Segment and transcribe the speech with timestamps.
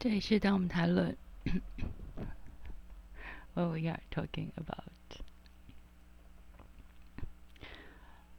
[0.00, 1.16] 这里是当我们谈论
[3.54, 4.92] what we are talking about。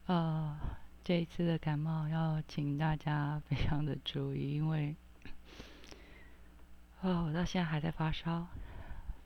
[0.06, 0.58] 呃，
[1.04, 4.96] 这一次的感冒要请大家 非常的注意，因为
[7.02, 8.48] 哦，我到现在还在发烧，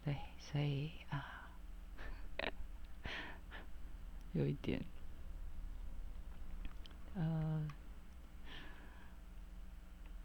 [0.03, 1.51] 对，所以啊，
[4.33, 4.81] 有一点，
[7.13, 7.67] 呃，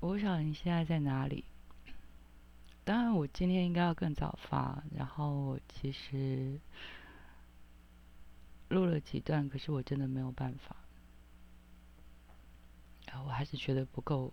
[0.00, 1.44] 我不晓得你现在在哪里。
[2.88, 6.58] 当然，我今天应该要更早发，然后我其实
[8.70, 10.74] 录了几段，可是我真的没有办法，
[13.12, 14.32] 啊，我还是觉得不够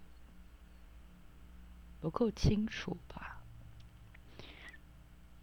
[1.99, 3.43] 不够清楚吧。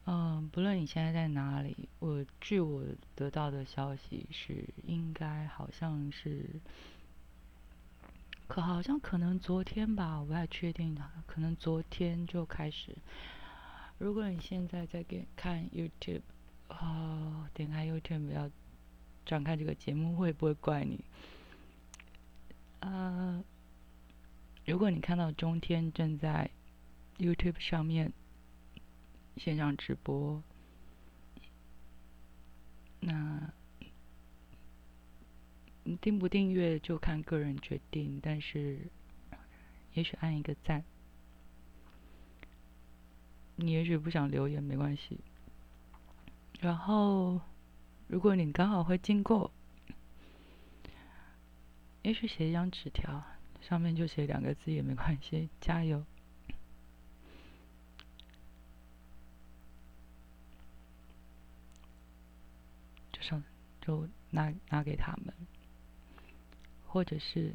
[0.07, 2.83] 嗯，不论你现在在哪里，我据我
[3.15, 6.49] 得到的消息是，应该好像是。
[8.47, 10.95] 可好像可能昨天吧，我不太确定，
[11.27, 12.97] 可能昨天就开始。
[13.99, 16.23] 如果你现在在给看 YouTube，
[16.69, 18.51] 哦，点开 YouTube 要
[19.25, 21.03] 转看这个节目，会不会怪你？
[22.81, 23.43] 呃，
[24.67, 26.51] 如果你看到中天正在
[27.19, 28.13] YouTube 上面
[29.37, 30.43] 线上直播，
[33.01, 33.53] 那。
[36.01, 38.79] 订不订阅就看个人决定，但是
[39.95, 40.85] 也许按一个赞，
[43.57, 45.21] 你也许不想留言没关系。
[46.61, 47.41] 然后，
[48.07, 49.51] 如果你刚好会经过，
[52.03, 53.25] 也许写一张纸条，
[53.61, 56.05] 上面就写两个字也没关系，加油。
[63.13, 63.43] 就上
[63.81, 65.35] 就拿拿给他们。
[66.93, 67.55] 或者是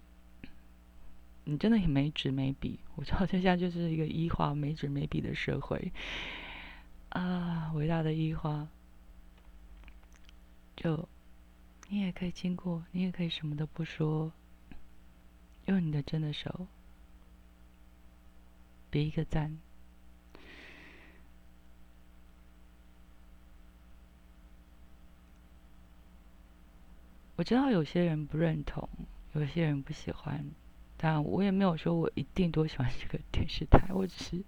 [1.43, 5.91] 你真的很没纸没笔，我知道现在就是一个医化没纸没笔的社会
[7.09, 7.71] 啊！
[7.75, 8.67] 伟大的医化，
[10.75, 11.07] 就
[11.87, 14.33] 你也可以经过，你也可以什么都不说，
[15.67, 16.65] 用你的真的手
[18.89, 19.55] 比一个赞。
[27.35, 28.89] 我知道有些人不认同。
[29.39, 30.43] 有些人不喜欢，
[30.97, 33.93] 但我也没有说我一定多喜欢这个 电视台。
[33.93, 34.43] 我只是，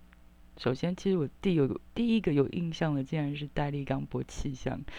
[0.58, 4.82] 首先，其实我第有第一个有印象的，竟然是戴立刚播气象。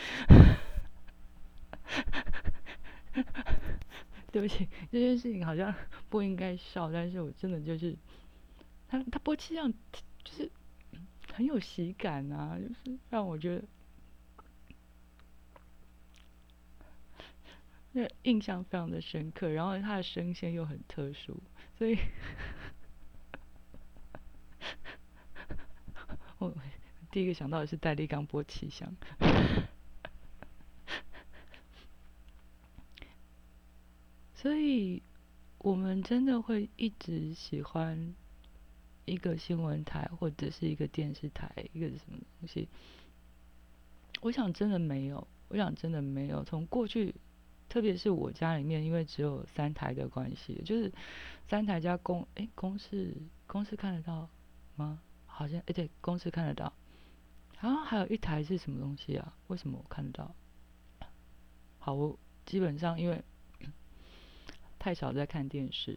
[4.32, 5.74] 对不起，这件事情好像
[6.08, 7.96] 不应该笑，但是我真的就是，
[8.88, 9.72] 他他播气象，
[10.22, 10.48] 就是
[11.32, 13.64] 很有喜感啊，就是让我觉得。
[17.92, 21.42] 那印象非常的深刻，然后他的声线又很特殊，
[21.76, 21.98] 所以，
[26.38, 26.54] 我
[27.10, 28.94] 第一个想到的是戴立刚播气象，
[34.36, 35.02] 所以
[35.58, 38.14] 我们真的会一直喜欢
[39.04, 42.68] 一个新闻台或者是一个电视台，一个什么东西？
[44.20, 47.12] 我想真的没有，我想真的没有，从过去。
[47.70, 50.92] 特别是我家里面，因为只有三台的关系，就是
[51.48, 53.16] 三台加公哎公视
[53.46, 54.28] 公视看得到
[54.74, 55.00] 吗？
[55.24, 56.72] 好像哎对公视看得到，
[57.60, 59.36] 然后还有一台是什么东西啊？
[59.46, 60.34] 为什么我看得到？
[61.78, 63.22] 好，我基本上因为
[64.80, 65.96] 太少在看电视，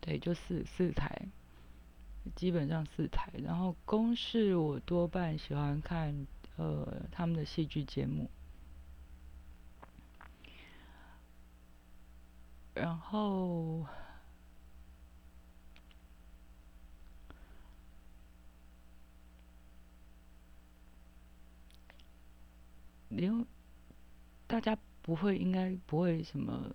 [0.00, 1.28] 对，就四四台，
[2.34, 3.30] 基本上四台。
[3.42, 8.28] 然后公视我多半喜欢看呃他们的戏剧节目。
[12.74, 13.84] 然后，
[23.10, 23.44] 因为
[24.46, 26.74] 大家不会，应该不会什么，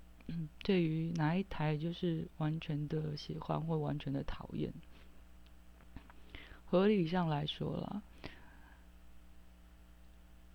[0.64, 4.72] 对于哪一台就是完全的喜欢或完全的讨厌。
[6.66, 8.02] 合理上来说啦。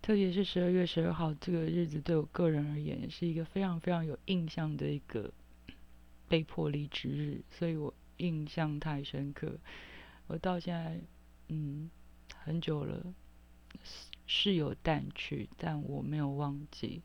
[0.01, 5.31] 特别是十二月十二号这个日子，对我个人而言，是一个非常非常有印象的一个
[6.27, 9.59] 被迫离职日，所以我印象太深刻。
[10.25, 10.99] 我到现在，
[11.49, 11.91] 嗯，
[12.35, 13.13] 很久了，
[14.25, 17.03] 是有淡去，但我没有忘记。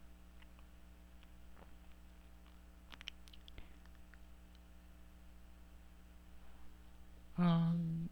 [7.37, 8.09] 嗯，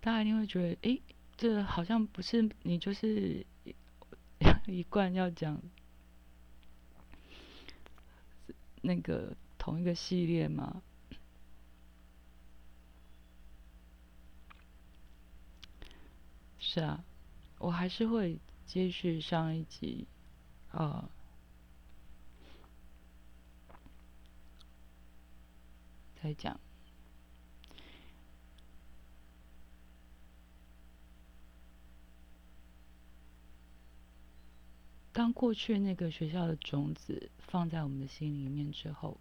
[0.00, 1.02] 大家一定会觉得，诶。
[1.36, 3.44] 这好像不是你就是
[4.66, 5.60] 一贯要讲
[8.82, 10.82] 那个同一个系列吗？
[16.58, 17.04] 是啊，
[17.58, 20.06] 我还是会接续上一集
[20.70, 21.08] 啊
[26.22, 26.58] 再讲。
[35.14, 39.16] 当过去那个学校的种子放在我们的心里面之后，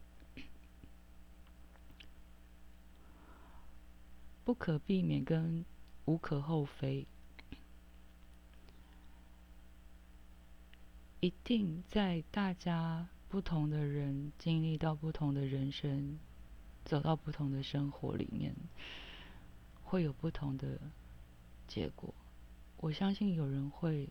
[4.43, 5.63] 不可避免跟
[6.05, 7.05] 无可厚非，
[11.19, 16.17] 一定在大家不同的人经历到不同的人生，
[16.83, 18.55] 走到不同的生活里面，
[19.83, 20.79] 会有不同的
[21.67, 22.11] 结果。
[22.77, 24.09] 我相信有人会。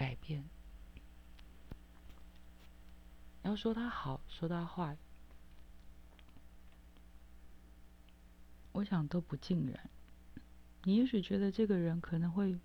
[0.00, 0.42] 改变，
[3.42, 4.96] 要说他好，说他坏，
[8.72, 9.90] 我想都不尽然。
[10.84, 12.58] 你也许觉得这个人可能会，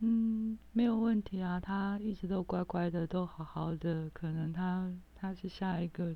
[0.00, 6.14] 嗯，没有问题啊，他一直都乖乖的，都好好的，可能他他是下一个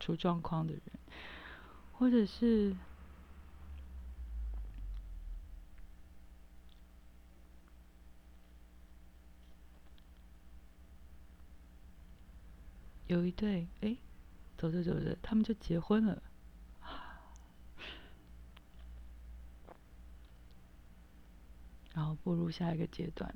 [0.00, 0.82] 出状况的人，
[1.92, 2.74] 或者是。
[13.06, 13.96] 有一对，哎，
[14.58, 16.20] 走着走着，他们就结婚了，
[21.94, 23.32] 然后步入下一个阶段。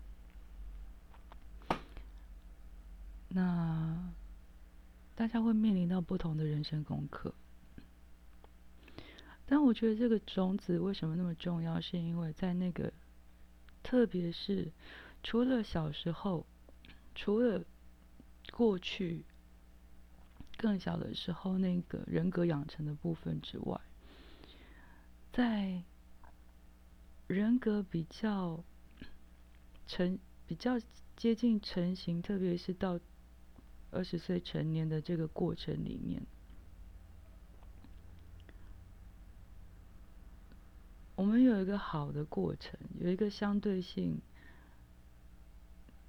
[3.29, 4.13] 那
[5.15, 7.33] 大家会面临到不同的人生功课，
[9.47, 11.81] 但我觉得这个种子为什么那么重要？
[11.81, 12.93] 是因为在那个，
[13.85, 14.73] 特别是
[15.23, 16.45] 除了小时候，
[17.15, 17.65] 除了
[18.51, 19.25] 过去。
[20.61, 23.81] 更小的时候，那个人格养成的部分之外，
[25.33, 25.83] 在
[27.27, 28.63] 人格比较
[29.87, 30.79] 成、比较
[31.17, 33.01] 接近成型，特别是到
[33.91, 36.23] 二十岁成年的这个过程里面，
[41.15, 44.21] 我们有一个好的过程，有一个相对性，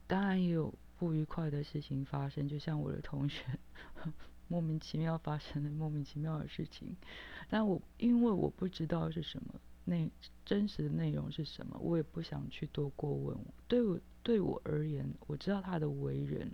[0.07, 3.45] 当然也有不愉快的事情发生，就像我的同学。
[4.51, 6.93] 莫名其妙发生的莫名其妙的事情，
[7.49, 9.55] 但我因为我不知道是什么
[9.85, 10.11] 内
[10.45, 13.37] 真实的内容是什么，我也不想去多过问。
[13.69, 16.51] 对我对我而言，我知道他的为人，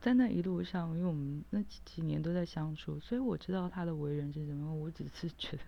[0.00, 4.74] 在那一路上，因为我们那几几年都在相处，所以我知道他的为人是什么。
[4.74, 5.62] 我只是觉得，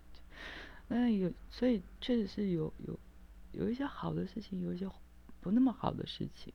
[0.88, 2.98] 那有所以确实是有有
[3.52, 4.90] 有一些好的事情，有一些
[5.40, 6.52] 不那么好的事情。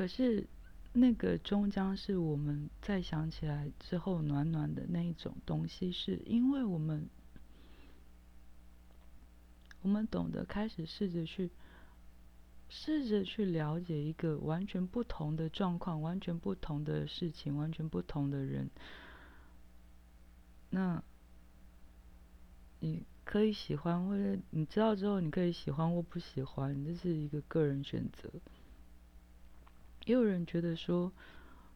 [0.00, 0.46] 可是，
[0.94, 7.06] 那个终将是我们再想起来之后暖暖的那一种东西，是因为我们，
[9.82, 11.50] 我们懂得开始试着去，
[12.70, 18.70] 试着去了解一个完全不同的状况，完全不同的事情，完全不同的人。
[20.70, 21.04] 那，
[22.78, 28.30] 你可以喜欢，或者你知道之后，你可以喜欢或不喜欢，这是一个个人选择。
[30.06, 31.12] 也有人觉得说，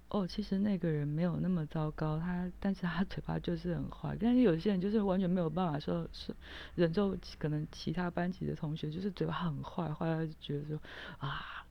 [0.09, 4.17] 哦，其实那个人没有那么糟糕，他，但是他嘴巴就是很坏。
[4.21, 6.35] 但是有些人就是完全没有办法说，是
[6.75, 10.81] 忍受可能其他班级的同学就是嘴巴很坏，坏到就觉得说，
[11.19, 11.67] 啊，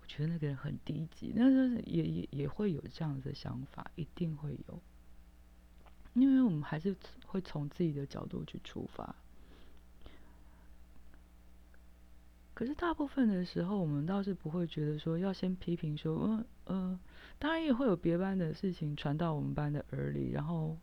[0.00, 4.80] 我觉得那个人很低级，那是也也也会有这样子的想法，一定会有，
[6.14, 6.94] 因为我们还是
[7.26, 9.14] 会从自己的角度去出发。
[12.56, 17.00] 可是大部分的时候，我们倒是不会觉得说要先批评说，嗯嗯，
[17.38, 20.78] 当然也会有别班的事情传到我们班的耳里，然后，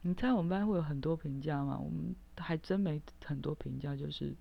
[0.00, 1.78] 你猜我们班会有很多评价吗？
[1.78, 4.34] 我们还真没很多评价，就是，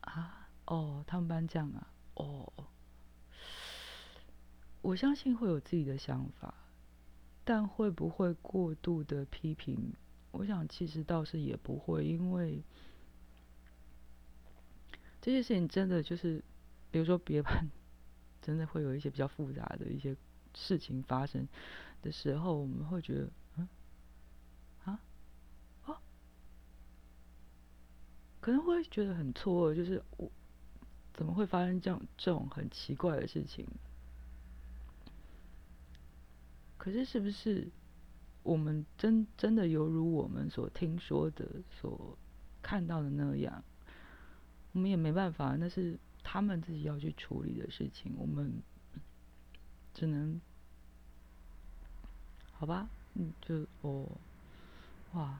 [0.00, 2.52] 啊，哦，他们班这样啊，哦，
[4.80, 6.52] 我相信会有自己的想法，
[7.44, 9.92] 但会不会过度的批评？
[10.32, 12.64] 我想其实倒是也不会，因为。
[15.22, 16.42] 这些事情真的就是，
[16.90, 17.70] 比如说别班，
[18.42, 20.16] 真的会有一些比较复杂的一些
[20.52, 21.48] 事情发生
[22.02, 23.68] 的时候，我们会觉得，嗯，
[24.84, 25.00] 啊，
[25.86, 25.96] 哦，
[28.40, 30.30] 可能会觉得很错愕，就是我
[31.14, 33.64] 怎么会发生这样这种很奇怪的事情？
[36.76, 37.70] 可是是不是
[38.42, 42.18] 我们真真的犹如我们所听说的、所
[42.60, 43.62] 看到的那样？
[44.72, 48.62] 我们也没办法，那是他们自己要去处理的事情，我们
[49.94, 50.40] 只能
[52.52, 52.88] 好吧？
[53.14, 54.10] 嗯，就我
[55.12, 55.38] 哇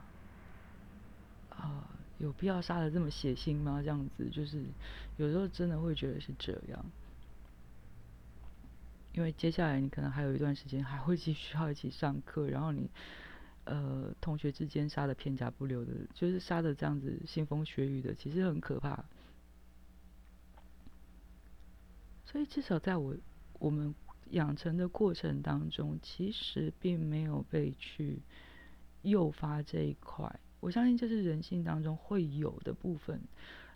[1.49, 3.81] 啊，有必要杀的这么血腥吗？
[3.81, 4.63] 这样子，就是
[5.17, 6.85] 有时候真的会觉得是这样。
[9.13, 12.89] 因为接下来你可能还有一段时间还会继续要一起上课，然后你
[13.65, 19.05] 呃同学之间杀的片甲不留的，就是杀的这样子腥风血雨的，其实很可怕。
[22.33, 23.15] 所以至少在我
[23.59, 23.93] 我们
[24.31, 28.23] 养成的过程当中，其实并没有被去
[29.03, 30.39] 诱发这一块。
[30.59, 33.21] 我相信这是人性当中会有的部分。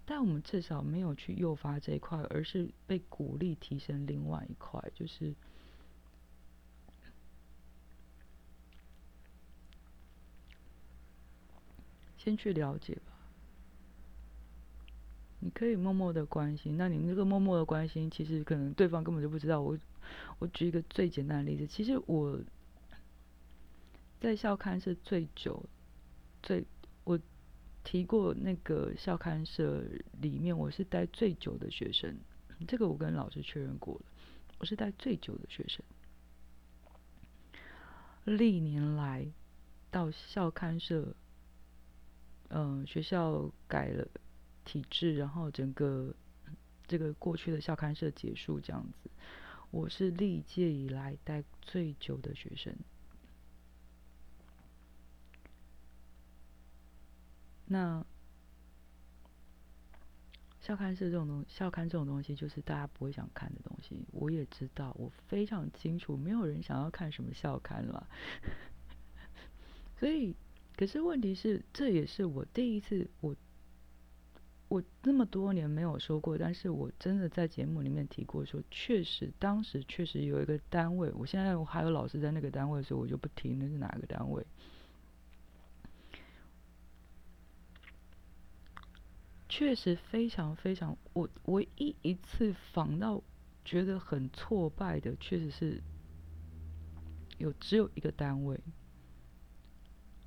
[0.05, 5.35] 但我们至少没有去诱发这一块，而是被鼓励提升另外一块，就是
[12.17, 13.16] 先去了解吧。
[15.39, 19.61] 你可以默默的关心，那你那个默默的关心，其实可能对方根本就不知道。
[19.61, 19.77] 我
[20.39, 22.39] 我举一个最简单的例子，其实我
[24.19, 25.63] 在校刊是最久、
[26.41, 26.65] 最
[27.03, 27.19] 我。
[27.83, 29.81] 提过那个校刊社
[30.19, 32.13] 里面，我是待最久的学生，
[32.67, 34.01] 这个我跟老师确认过了，
[34.57, 35.81] 我是待最久的学生。
[38.25, 39.25] 历年来
[39.89, 41.15] 到校刊社，
[42.49, 44.05] 嗯，学校改了
[44.67, 46.13] 体制，然后整个
[46.85, 49.09] 这个过去的校刊社结束这样子，
[49.71, 52.75] 我是历届以来待最久的学生。
[57.65, 58.05] 那
[60.59, 64.05] 校刊是这种东，校刊这种东西就是大家不会想看的东西。
[64.11, 68.07] 我也知道，我非常清楚，没有人想要看什么校刊了。
[69.97, 70.35] 所以，
[70.75, 73.35] 可是问题是，这也是我第一次，我
[74.69, 84.45] 我那么多年没有说过，但是我真的在节目里面提过，说确实当时确实有一个单位，我现在我还有老师在那个单位，所以我就不提那是哪个单位。
[89.47, 93.23] 确实非常非常，我唯一一次访到
[93.63, 95.81] 觉得很挫败的，确实是
[97.37, 98.59] 有只有一个单位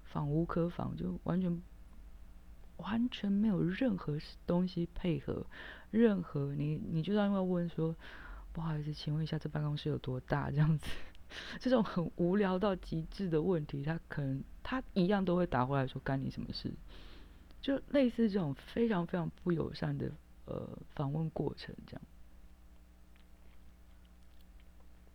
[0.05, 1.63] 访无可访，就完全
[2.83, 5.47] 完全没有任何东西配合，
[5.91, 7.95] 任何你你就算要问说，
[8.53, 10.51] 不好意思，请问一下这办公室有多大？
[10.51, 10.87] 这样子，
[11.61, 16.73] 这种很无聊到极致的问题，他可能他一样都会打回来说干你什么事？
[17.61, 20.11] 就类似这种非常非常不友善的
[20.47, 22.03] 呃访问过程，这样。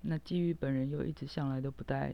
[0.01, 2.13] 那基于本人又一直向来都不带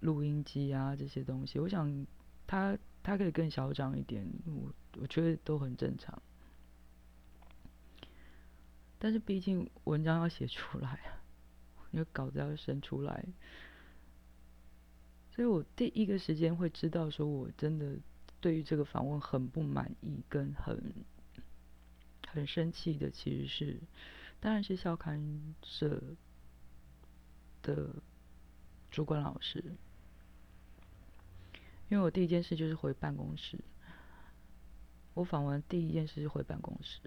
[0.00, 2.04] 录音机啊这些东西，我想
[2.48, 6.20] 他他可以更嚣张一点，我我觉得都很正常。
[8.98, 11.22] 但是毕竟文章要写出来啊，
[11.92, 13.24] 因 为稿子要生出来，
[15.30, 17.96] 所以我第一个时间会知道说我真的。
[18.40, 20.92] 对于这个访问很不满意，跟很
[22.28, 23.80] 很生气的，其实是
[24.38, 26.02] 当然是校刊社
[27.62, 27.88] 的
[28.90, 29.64] 主管老师，
[31.94, 33.56] 因为我第一件事就是回办公室，
[35.14, 36.98] 我访问第一件事是回办公室，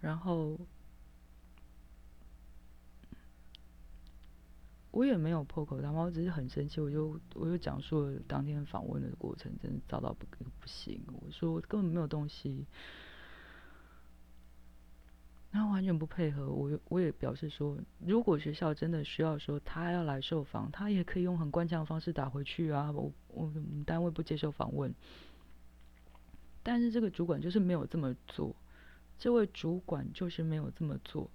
[0.00, 0.56] 然后。
[4.92, 10.26] 我也没有破口大骂，我只是很生气，我就我就讲述了当天访问的过程，真的糟到不
[10.60, 11.02] 不行。
[11.22, 12.66] 我说根本没有东西，
[15.52, 16.50] 他完全不配合。
[16.50, 22.90] 我我也表示说，如果学校真的需要说他要来受访，他也可以用很官腔的方式打回去啊。
[22.90, 24.94] 我我们单位不接受访问，
[26.62, 28.56] 但是这个主管就是没有这么做，
[29.18, 31.30] 这位主管就是没有这么做。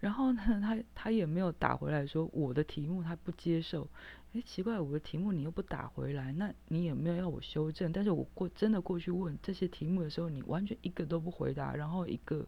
[0.00, 3.88] 然后呢，他他也没有打回来说我的题目他不接受，
[4.32, 12.46] 哎，奇怪，我的题目你又不打回来，那你也没有要我修正，但是我过真的过去问这些题目的时候，你完全一个都不回答，然后一个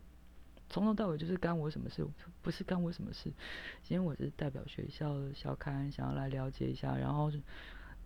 [0.70, 2.06] 从头到尾就是干我什么事？
[2.40, 3.30] 不是干我什么事，
[3.88, 7.38] 因为我是代表学校的校刊，想要来了解一下，然后就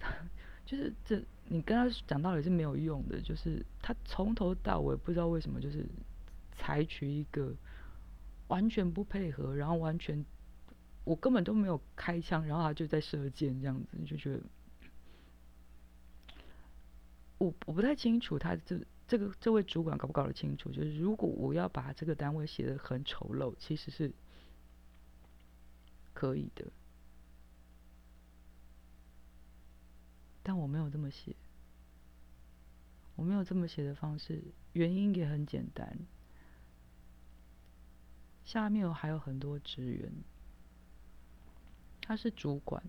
[0.77, 5.87] 是这你跟他讲道理是没有用的，就是他从头到尾不知道为什么就是
[6.57, 7.55] 采取一个。
[8.47, 10.23] 完全不配合，然后完全，
[11.03, 14.43] 我根本都没有开枪，然后他就在射箭这样子，就觉得，
[17.39, 18.79] 我我不太清楚他这
[19.15, 24.11] 这个这位主管搞不搞得清楚，就是如果我要把这个单位写的很丑陋，其实是
[26.13, 26.65] 可以的，
[30.43, 31.37] 但我没有这么写，
[33.15, 34.43] 我没有这么写的方式，
[34.73, 35.97] 原因也很简单。
[38.45, 40.13] 下面还有很多职员，
[42.01, 42.83] 他是主管，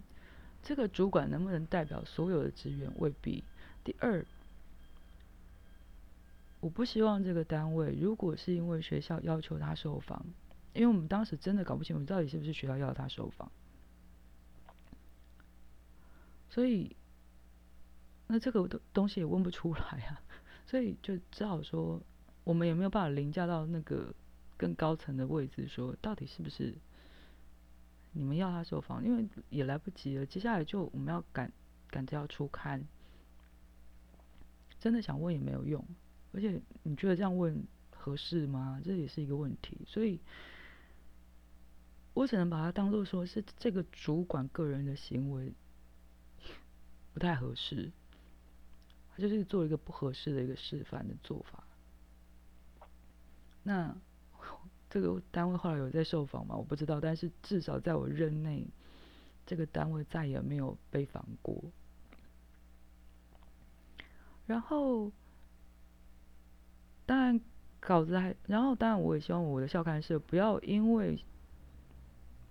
[0.63, 3.43] 这个主管能不能代表所有的职员未必。
[3.83, 4.25] 第二，
[6.65, 10.25] 我不希望这个单位，如果是因为学校要求他收房，
[10.73, 13.51] 因为我们当时真的搞不清楚到底是不是学校要他收房，
[16.49, 16.95] 所以
[18.25, 20.19] 那这个东东西也问不出来啊，
[20.65, 22.01] 所以就只好说，
[22.43, 24.11] 我们有没有办法凌驾到那个。
[24.57, 26.73] 更高层的位置，说到底是不是
[28.13, 29.03] 你们要他收房？
[29.03, 31.51] 因为也来不及了，接下来就我们要赶
[31.89, 32.81] 赶着要出刊，
[34.79, 35.85] 真的想问也没有用，
[36.35, 38.81] 而且你觉得这样问合适吗？
[38.83, 40.19] 这也是一个问题，所以
[42.13, 45.53] 我只能把它当做说是这个主管个人的行为
[47.13, 47.91] 不太合适，
[49.15, 51.63] 他就是做一个不合适的一个示范的做法，
[53.63, 53.95] 那。
[54.87, 56.55] 这个单位后来有在受访吗？
[56.55, 58.65] 我不知道，但是至少在我任内，
[59.45, 61.61] 这个单位再也没有被访过。
[64.45, 65.11] 然后，
[67.05, 67.39] 当然
[67.79, 71.23] 稿子还，然后当然我也希望我的校刊社不要因为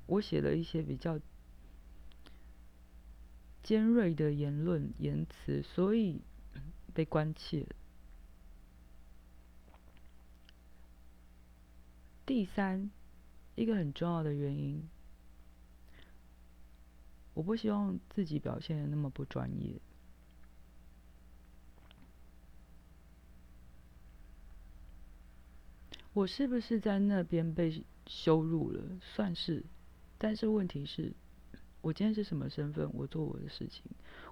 [0.06, 1.18] 我写了一些比较
[3.62, 6.20] 尖锐的言论言辞，所以
[6.94, 7.66] 被关切。
[12.26, 12.90] 第三，
[13.54, 14.88] 一个很重要的原因，
[17.34, 19.80] 我不希望自己表现的那么不专业。
[26.14, 28.83] 我是不是在那边被羞辱了？
[29.00, 29.62] 算是，
[30.16, 31.12] 但是问题是，
[31.83, 32.88] 我今天是什么身份？
[32.94, 33.83] 我做我的事情。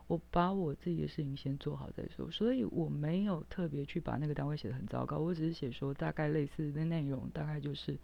[0.07, 7.99] 我把我自己的事情先做好再说，所以我没有特别去把那个单位写的很糟糕，我只是写说大概类似的内容，大概就是，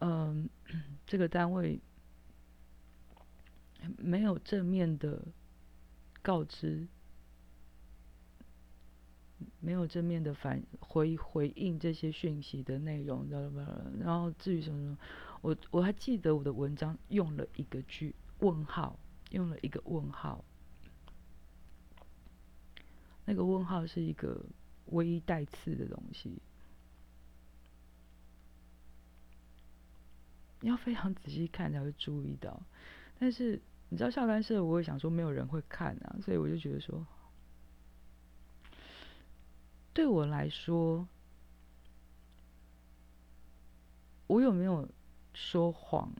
[0.00, 0.48] 嗯，
[1.06, 1.80] 这个单位
[3.98, 5.22] 没有正面的
[6.22, 6.86] 告知，
[9.62, 13.82] 没有正面的反回回应这些讯息的内容，知道吧？
[13.98, 14.98] 然后至于什么什么，
[15.40, 18.98] 我我还记得我的文章用了一个句问号。
[19.30, 20.44] 用了一个问号，
[23.24, 24.44] 那个问号是一个
[24.88, 26.42] 微带刺的东西，
[30.60, 32.62] 要非常仔细看才会注意到。
[33.18, 37.06] 但是你知道校刊社，我会想说没有人会看啊，所以我就觉得说，
[39.94, 41.06] 对我来说，
[44.26, 44.88] 我有没有
[45.34, 46.12] 说谎？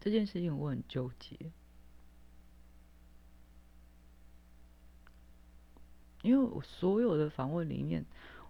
[0.00, 1.36] 这件事情我很纠结，
[6.22, 8.04] 因为我所有的访问里面，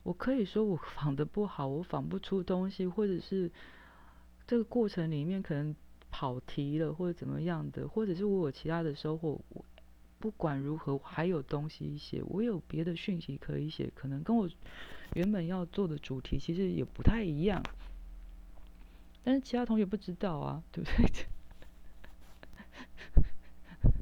[0.04, 3.50] 我可以说我访的不好，我访不出东西，或者是
[4.46, 5.74] 这个过程里面可能
[6.10, 9.40] 跑题了，或者怎么样的，或者是我有其他的收获。
[10.20, 14.48] 不管如何，我还有东西写，我有别的讯息可以写，可能跟我
[15.14, 17.62] 原本要做的主题其实也不太一样，
[19.24, 21.26] 但是其他同学不知道啊，对不对？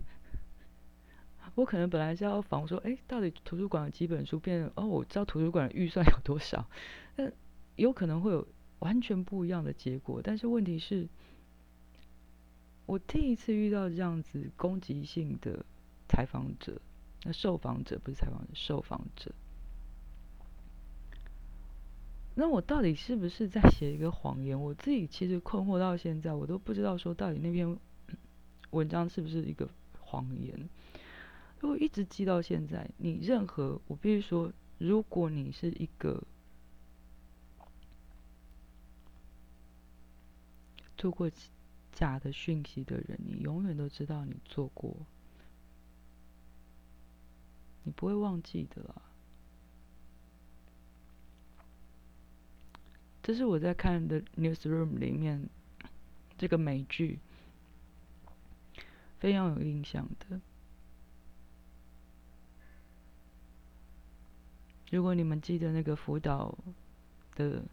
[1.55, 6.69] 我可能本来是要访说，哎，到底图书馆的几本书变哦，我知道图书馆的预算有多少，
[7.15, 7.33] 但
[7.77, 8.47] 有可能会有
[8.81, 10.21] 完全不一样的结果。
[10.23, 11.09] 但是问题是，
[12.87, 15.65] 我第一次遇到这样子攻击性的
[16.09, 16.81] 采访者，
[17.23, 19.33] 那受访者不是采访者，受访者。
[22.35, 24.61] 那我到底是不是在写一个谎言？
[24.61, 27.79] 我自己其实困惑到现在，我都不知道说到底那篇。
[28.73, 29.67] 文章是不是一个
[29.99, 30.69] 谎言？
[31.59, 36.23] 如果一直记到现在，你任何我必须说，如果你是一个
[40.99, 41.31] 做过
[41.91, 44.95] 假的讯息的人，你永远都知道你做过，
[47.89, 49.03] 你不会忘记的啦。
[53.23, 55.49] 这是我在看的《Newsroom》里面
[56.37, 57.19] 这个美剧。
[59.19, 60.41] 非常有印象的。
[64.93, 66.57] 如果你们记得那个福岛
[67.35, 67.65] 的，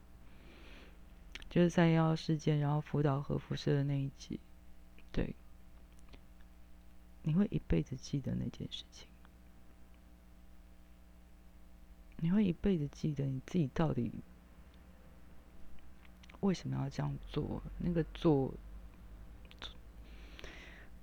[1.48, 4.40] 就是三幺事件，然后福岛核辐射的那一集，
[5.12, 5.36] 对，
[7.22, 9.08] 你会一辈子记得那件事情，
[12.26, 14.12] 你会一辈子记得你自己到底
[16.40, 18.52] 为什么要这样做，那个做。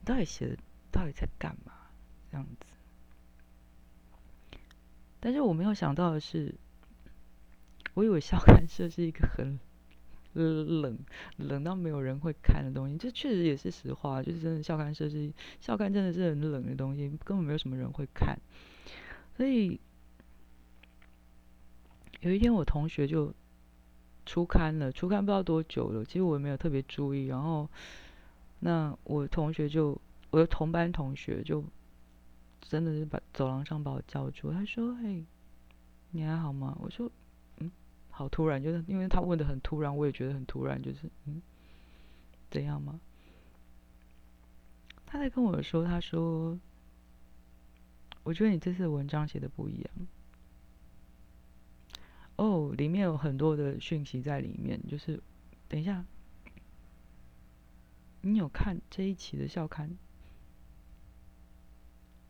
[0.04, 0.56] 到底写的
[0.90, 1.72] 到底在干嘛？
[2.28, 2.66] 这样子，
[5.20, 6.52] 但是我没有想到的是，
[7.94, 9.60] 我以为校刊社是一个很
[10.32, 10.98] 冷
[11.36, 18.36] 冷到没有人会看的东西，这确实也是实话，就是真的校刊社是校刊真的是很冷的东西，根本没有什么人会看。
[19.36, 19.78] 所以
[22.22, 23.32] 有一天我同学就
[24.26, 27.26] 出刊了，出刊不知道多久了，其实我也没有特别注意。
[27.26, 27.68] 然后
[28.58, 29.96] 那我同学就
[30.30, 31.62] 我的同班同学就
[32.60, 35.24] 真的是把走廊上把我叫住，他说：“嘿，
[36.10, 37.08] 你还好吗？”我说。
[37.58, 37.70] 嗯
[38.14, 41.40] 好突然，就是因为他问的很突然，我也觉得很突然，就是嗯，
[42.50, 43.00] 怎样吗？
[45.06, 46.58] 他在跟我说，他说，
[48.22, 49.90] 我觉得你这次的文章写的不一样。
[52.36, 55.22] 哦，里面有很多的讯息在里面，就是
[55.68, 56.04] 等一下，
[58.22, 59.96] 你有看这一期的校刊，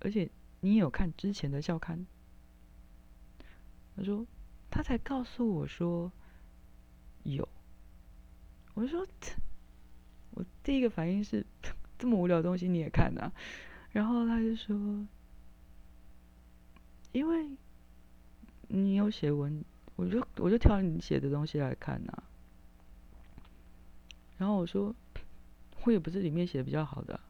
[0.00, 2.06] 而且你有看之前的校刊。
[3.96, 4.26] 他说。
[4.74, 6.10] 他才告诉我说
[7.24, 7.46] 有，
[8.72, 9.06] 我说，
[10.32, 11.44] 我第一个反应是
[12.00, 13.30] 这么无聊的东西你也看啊？
[13.90, 15.06] 然后他就说，
[17.12, 17.54] 因为
[18.68, 19.62] 你有写文，
[19.96, 22.22] 我就我就挑你写的东西来看呐。
[24.38, 24.94] 然后我说，
[25.84, 27.20] 我也不是里面写的比较好的。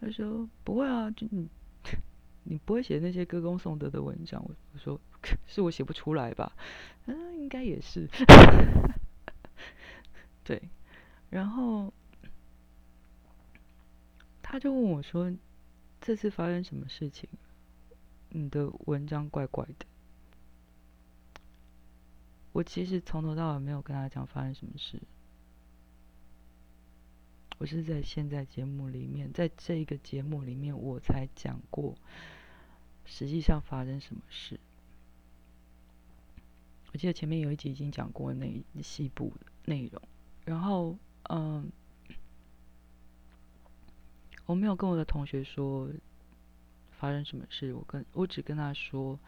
[0.00, 1.48] 他说不会啊，就你
[2.44, 4.42] 你不会写那些歌功颂德的文章。
[4.44, 5.00] 我我说。
[5.46, 6.52] 是我写不出来吧？
[7.06, 8.08] 嗯，应该也是。
[10.42, 10.60] 对，
[11.30, 11.94] 然后
[14.42, 15.32] 他就问我说
[16.02, 17.28] ：“这次发生什么事情？
[18.30, 19.86] 你的文章怪怪的。”
[22.52, 25.00] 我其实从头到尾没有跟他讲发生什么事，
[27.58, 31.94] 我是在现在节目里面，在这一个节目里面我才讲过，
[33.04, 34.60] 实际上发生什么事。
[36.92, 40.02] 我记得前面有一集已经讲过那细部的内容，
[40.44, 40.94] 然后
[41.30, 41.72] 嗯，
[44.44, 45.88] 我没有跟我的同学说
[46.98, 49.18] 发生什么事，我跟我只跟他说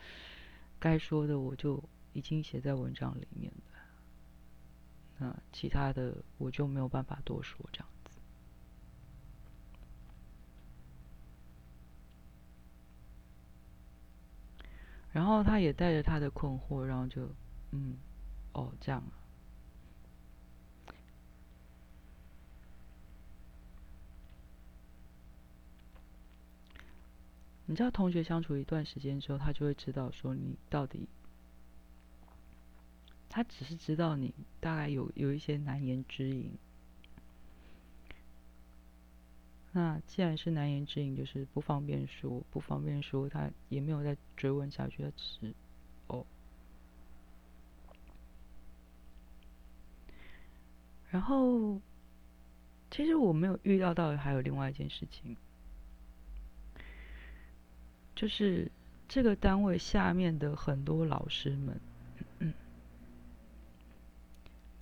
[0.79, 1.83] 该说的我就
[2.15, 3.73] 已经写在文章里面的，
[5.19, 8.19] 那其他的我就没有办法多说这样子。
[15.13, 17.29] 然后他也带着他的困惑，然后就。
[17.77, 17.97] 嗯，
[18.53, 19.03] 哦，这样。
[27.67, 31.09] 你知道，同学相处一段时间之后，他就会知道说你到底，
[33.35, 36.53] 他只是知道你大概有有一些难言之隐。
[39.73, 45.53] 那既然是难言之隐，就是不方便说，不方便说，他也没有再追问下去，他只是
[46.07, 46.25] 哦。
[51.11, 51.81] 然后，
[52.89, 55.37] 其实我没有预料到还有另外一件事情，
[58.15, 58.71] 就是
[59.09, 61.81] 这个单位下面的很多老师们，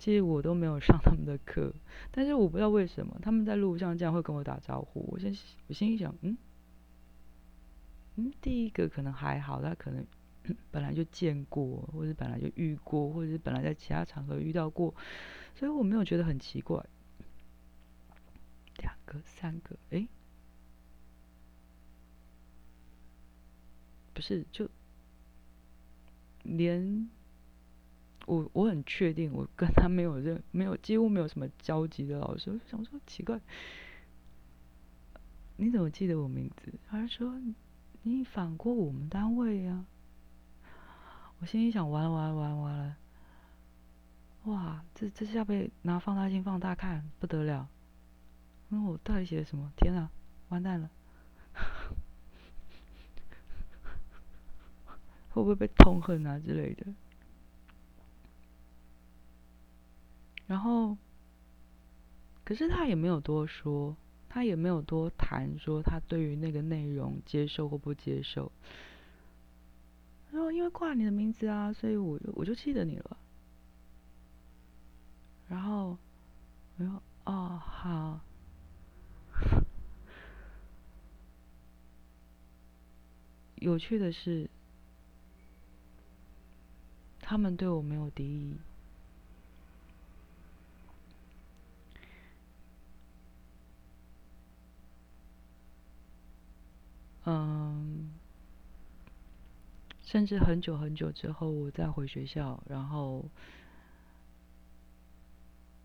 [0.03, 1.73] 其实我都没有上 他们的课，
[2.11, 4.99] 但是我不知道为什么他们在路上这样会跟我打招呼。
[5.09, 5.33] 我先
[5.67, 6.37] 我心里想，嗯
[8.17, 10.05] 嗯，第一个可能还好，他可能
[10.71, 14.93] 本来就见过，或者本来就遇过，或者是本来在其他场合遇到过。
[15.55, 16.85] 所以我没有觉得很奇怪，
[18.79, 20.05] 两个、三个，哎，
[24.13, 24.69] 不是，就
[26.43, 27.09] 连
[28.25, 33.39] 我我很确定，我跟他没有任没有几乎没有什么交集的老师，我想说奇怪，
[35.57, 36.73] 你怎么记得我名字？
[36.89, 37.39] 他说
[38.03, 39.85] 你访过我们单位呀，
[41.39, 42.97] 我心里想完了完了完了完了。
[44.45, 47.69] 哇，这这是要被拿放大镜放大看，不得了！
[48.67, 49.71] 那我到底写的什么？
[49.77, 50.11] 天啊，
[50.49, 50.89] 完蛋了！
[55.29, 56.85] 会不会被痛恨啊之类的？
[60.53, 60.95] 然后，
[62.43, 63.97] 可是他也没有多说，
[64.29, 68.51] 他也没有多谈说他对于那个内容接受或不接受。
[70.29, 73.17] 他说：“因为挂你的名字啊，所以我我就记得你了。”
[75.49, 75.97] 然后，
[76.77, 78.19] 我说：“哦，好。”
[83.55, 84.47] 有趣的是，
[87.21, 88.55] 他们对我没有敌意。
[97.25, 98.09] 嗯，
[100.03, 103.23] 甚至很久很久之后，我再回学校，然后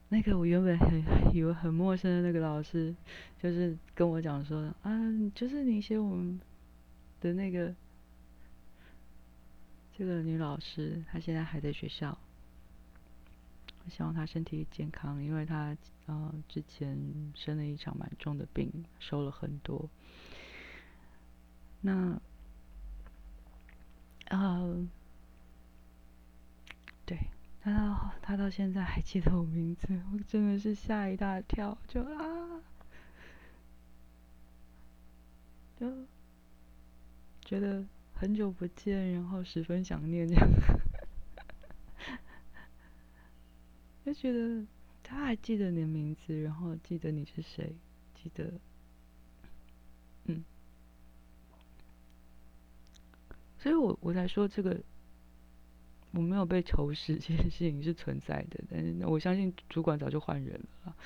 [0.08, 1.02] 那个我原本很
[1.34, 2.94] 以为很陌生的那个老师，
[3.40, 4.90] 就是跟我讲说啊，
[5.34, 6.40] 就是你写我们
[7.20, 7.74] 的那个
[9.96, 12.18] 这个女老师，她现在还在学校。
[13.84, 16.98] 我希望她身体健康，因为她呃之前
[17.34, 19.88] 生了一场蛮重的病，瘦了很多。
[21.80, 22.20] 那。
[24.30, 24.86] 呃，
[27.06, 27.18] 对，
[27.62, 32.60] 他到他到现在还记得我名字，我真的是吓一大跳，就啊，
[35.80, 35.90] 就
[37.40, 40.46] 觉得很久不见，然后十分想念这样，
[44.04, 44.66] 就觉得
[45.02, 47.74] 他还记得你的名字，然后记得你是谁，
[48.14, 48.52] 记得，
[50.26, 50.44] 嗯。
[53.58, 54.80] 所以我我才说这个
[56.12, 60.96] 我没有被仇视这件事情是存在的，但是我相信主管早就换人了。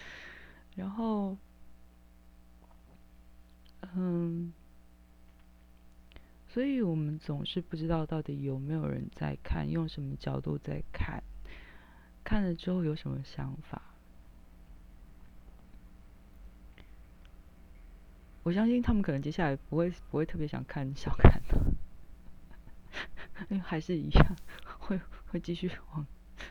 [0.77, 1.37] 然后，
[3.95, 4.53] 嗯，
[6.49, 11.23] 所以我们总是不知道到底有没有人在看，用什么角度在看，
[12.23, 13.83] 看了之后有什么想法。
[18.45, 21.42] 我相信他们可能接下来不会不会特别想看小看。
[23.63, 24.37] 还是一样，
[24.81, 26.07] 会会继续往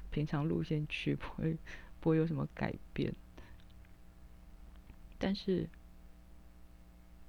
[0.10, 1.58] 平常路线去，不会
[2.00, 3.14] 不会有什么改变。
[5.18, 5.70] 但是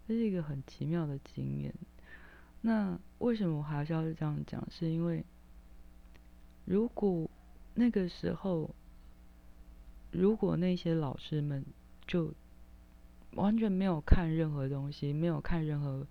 [0.09, 1.75] 这是一个很奇妙的经验。
[2.61, 4.67] 那为什么我还是要这样讲？
[4.71, 5.25] 是因为
[6.65, 7.29] 如果
[7.75, 8.75] 那个时候，
[10.11, 11.65] 如果那些老师们
[12.07, 12.33] 就
[13.33, 16.07] 完全没有看任何东西，没有看任何。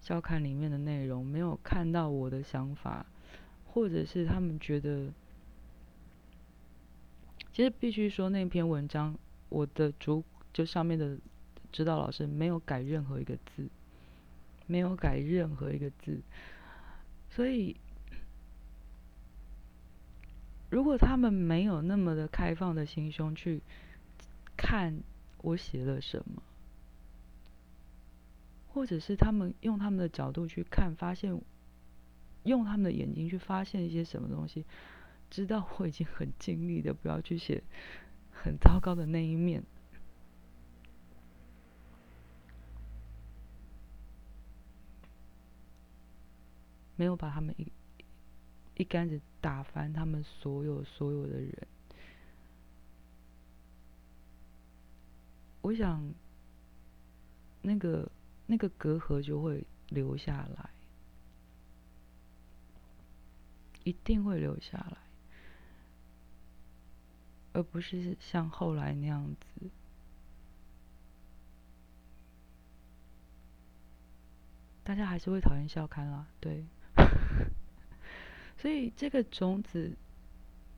[0.00, 3.04] 校刊里面的内容没有看到我的想法，
[3.66, 5.12] 或者是他们觉得，
[7.52, 9.16] 其实必须说那篇文章，
[9.48, 11.18] 我的主就上面的
[11.70, 13.68] 指导老师没有改任何一个字，
[14.66, 16.20] 没有改任何一个字，
[17.28, 17.76] 所以
[20.70, 23.60] 如果他们没有那么的开放的心胸去
[24.56, 25.02] 看
[25.42, 26.42] 我写了什么。
[28.72, 31.42] 或者是他们用他们的角度去看，发现
[32.44, 34.64] 用他们的眼睛去发现一些什么东西，
[35.28, 37.62] 知道我已经很尽力的不要去写
[38.32, 39.64] 很糟糕的那一面，
[46.94, 47.72] 没有把他们一
[48.76, 51.66] 一竿子打翻，他们所有所有的人，
[55.60, 56.14] 我想
[57.62, 58.09] 那个。
[58.50, 60.70] 那个隔阂就会留下来，
[63.84, 64.96] 一定会留下来，
[67.52, 69.70] 而不是像后来那样子。
[74.82, 76.66] 大家还是会讨厌笑刊啦，对。
[78.58, 79.96] 所以这个种子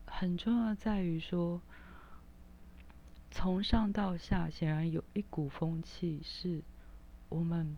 [0.05, 1.63] 很重要，在于说，
[3.31, 6.63] 从上到下，显然有一股风气是。
[7.33, 7.77] 我们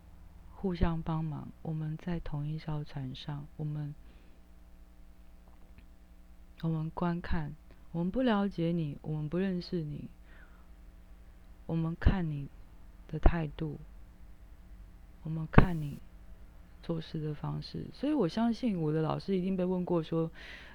[0.57, 3.95] 互相帮忙，我们在同一艘船上，我们
[6.63, 7.53] 我们观看，
[7.93, 10.09] 我们不了解你，我们不认识你，
[11.67, 12.49] 我们看你
[13.07, 13.79] 的态度，
[15.23, 15.99] 我们看你
[16.83, 20.29] 做事的方式，所以我相信我的老师一定被问过说，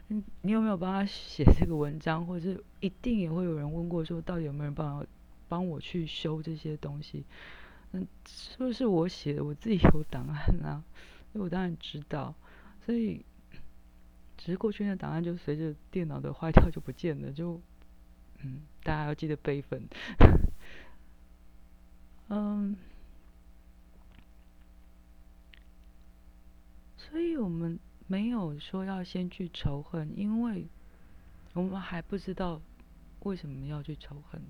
[0.08, 5.06] 你有没有帮他写这个文章，或者是一定也会有人问过说，到底有没有人帮
[5.50, 7.26] 帮我去修这些东西。
[7.92, 9.44] 嗯，是不是我写的？
[9.44, 10.84] 我自己有档案啊，
[11.32, 12.36] 所以我当然知道。
[12.86, 13.26] 所以，
[14.38, 17.60] 只是过去那档案就随着电脑的坏掉就不见了，就
[18.42, 19.84] 嗯，大家要记得备份。
[22.30, 22.76] 嗯，
[26.96, 30.68] 所以我们没有说要先去仇恨，因为
[31.54, 32.62] 我们还不知道
[33.22, 34.48] 为什么要去仇恨呢。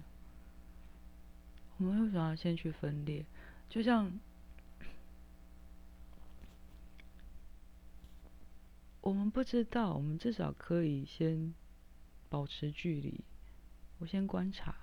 [1.79, 3.25] 我们为什么要先去分裂？
[3.69, 4.11] 就像
[8.99, 11.53] 我们不知道，我们至少可以先
[12.27, 13.21] 保持距离。
[13.99, 14.75] 我先观察。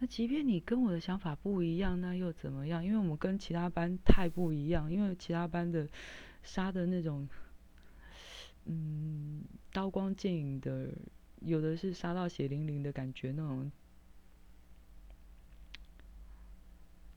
[0.00, 2.84] 那即便你跟我的想法不一样，那又怎么样？
[2.84, 5.88] 因为我们跟其他班太不一样，因为其他班的
[6.42, 7.28] 杀的那种，
[8.64, 10.92] 嗯，刀光剑影的。
[11.40, 13.70] 有的是杀到血淋淋的感觉，那种，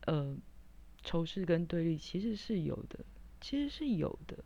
[0.05, 0.37] 呃，
[1.03, 3.05] 仇视跟对立其实是有的，
[3.41, 4.43] 其实是有的，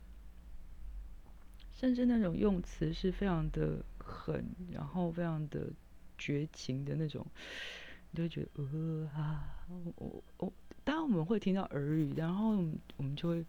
[1.72, 5.72] 甚至那种用词是非常的狠，然后非常的
[6.16, 7.24] 绝情的那种，
[8.10, 10.52] 你就会觉得呃啊，我我
[10.84, 12.50] 当然我们会听到耳语，然后
[12.96, 13.44] 我们就会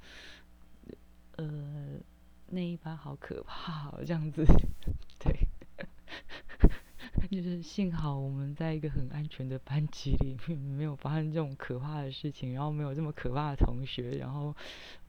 [1.37, 1.99] 呃
[2.47, 4.43] 那一班好可怕这样子，
[7.29, 14.55] 就是幸好我们在一个很安全的班级里面，没有发生这种可怕的事情，然后没有这么可怕的同学，然后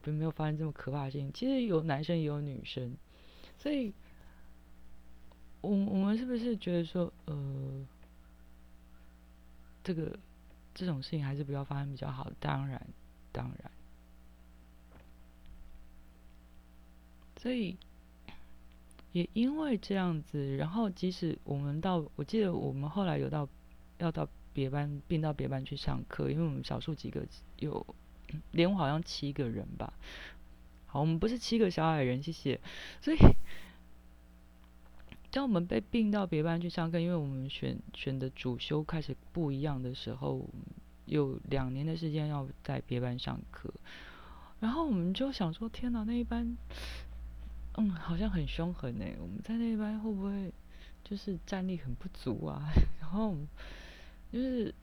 [0.03, 1.33] 并没有发生这么可怕的事情。
[1.33, 2.95] 其实有男生也有女生，
[3.57, 3.95] 所以，
[5.63, 7.87] 我我们是不是觉得说，呃，
[9.83, 10.19] 这个
[10.75, 12.31] 这种事情还是不要发生比较好？
[12.39, 12.87] 当然，
[13.33, 13.71] 当然，
[17.39, 17.77] 所以。
[19.13, 23.49] 也因为这样子，然后即使我们到，我记得我们后来有到，
[23.99, 27.27] 要到别班并到别班去上课，因为我们少数几个
[27.59, 27.85] 有，
[28.53, 29.93] 连我好像七个人吧。
[30.87, 32.61] 好，我们不是七个小矮人，谢谢。
[33.01, 33.19] 所以，
[35.33, 40.49] 当我们被并到别班去上课，因为我们选选的主修开始不一样的时候，
[41.07, 43.73] 有两年的时间要在别班上课，
[44.61, 46.57] 然后我们就想说，天哪，那一班。
[47.77, 49.05] 嗯，好像很凶狠呢。
[49.21, 50.53] 我们在那边会不会
[51.05, 52.71] 就是战力很不足啊？
[53.01, 53.35] 然后
[54.33, 54.75] 就是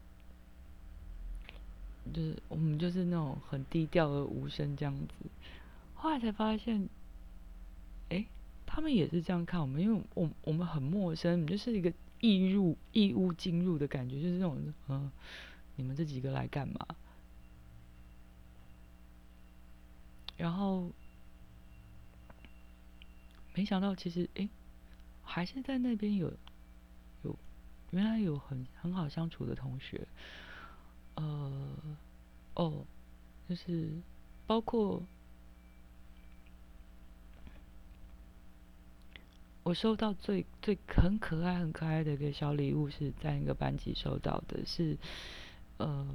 [2.13, 5.13] 就是我们就是那种很低调而无声这样子。
[5.95, 6.87] 后来才发现，
[8.09, 8.25] 哎，
[8.65, 15.11] 他们也是这样看我们，因为我我们很陌生，就是一个异入异物进入的感觉，就是那种嗯，
[15.75, 16.87] 你们这几个来干嘛？
[20.37, 20.89] 然后。
[23.57, 24.47] 没想到，其实哎，
[25.23, 26.31] 还是在那边有
[27.23, 27.35] 有
[27.89, 30.07] 原来有很很好相处的同学，
[31.15, 31.75] 呃，
[32.53, 32.85] 哦，
[33.49, 33.89] 就是
[34.45, 35.01] 包括
[39.63, 44.95] 我收到最最很可爱很可爱的一个小礼物，是在那个班级收到的，是
[45.77, 46.07] 呃，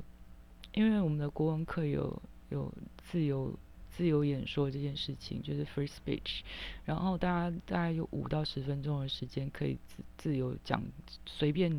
[0.75, 2.73] 因为我们的国文课有有
[3.11, 3.53] 自由。
[3.95, 6.41] 自由演说这件事情就是 free speech，
[6.87, 10.83] 然后大家大概有五到十分钟的时间可以自自由讲，
[11.27, 11.71] 随便，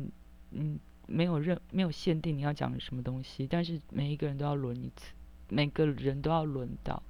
[0.52, 5.12] 嗯，没有任没有限定你要讲什么东西，但是每一个人都要轮一次，
[5.48, 7.02] 每个人都要轮到，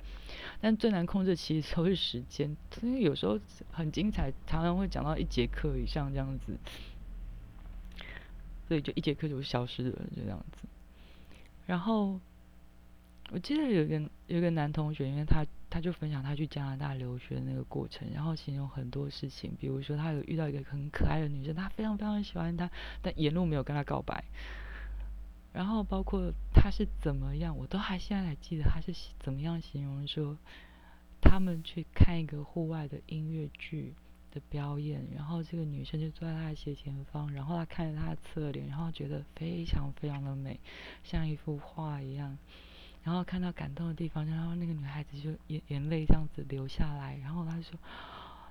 [0.63, 3.39] 但最难控制其实都是时间，因为有时候
[3.71, 6.57] 很精彩，常常会讲到一节课以上这样子，
[8.67, 10.67] 所以就一节课就消失了，就这样子，
[11.67, 12.19] 然后。
[13.31, 22.71] 我记得有个有个男同学，因为他他就分享他去加拿大留学的那个过程，然后形容很多事情，比如说他有遇到一个很可爱的女生，他非常非常喜欢她，
[23.03, 24.25] 但沿路没有跟她告白。
[25.53, 30.37] 然后包括他是怎么样，我都还现在还记得他是怎么样形容说，
[31.21, 33.95] 他们去看一个户外的音乐剧
[34.33, 40.59] 的表演，然后这个女生就坐在他的斜前方，然后他看着他的侧脸，然后觉得非常非常的美，
[41.05, 42.37] 像一幅画一样。
[43.05, 47.79] 然后看到感动的地方，然后那个女孩子就眼眼泪这样子流下来，然后她说，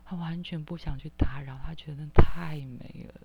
[0.06, 3.22] 她完全不想去打扰，她觉得太美了。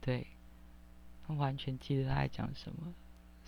[0.00, 0.28] 对，
[1.26, 2.94] 她完全记得她在讲什么，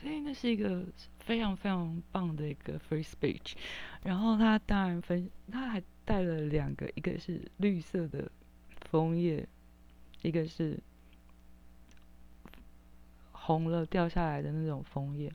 [0.01, 0.85] 所以那是一个
[1.21, 3.55] 非常非常棒的一个 free speech。
[4.03, 8.29] 然后她当然分，她还带了两个，一个是绿色的
[8.91, 9.47] 枫叶，
[10.23, 10.81] 一个是。
[13.47, 15.33] 红了掉下来的那种枫叶，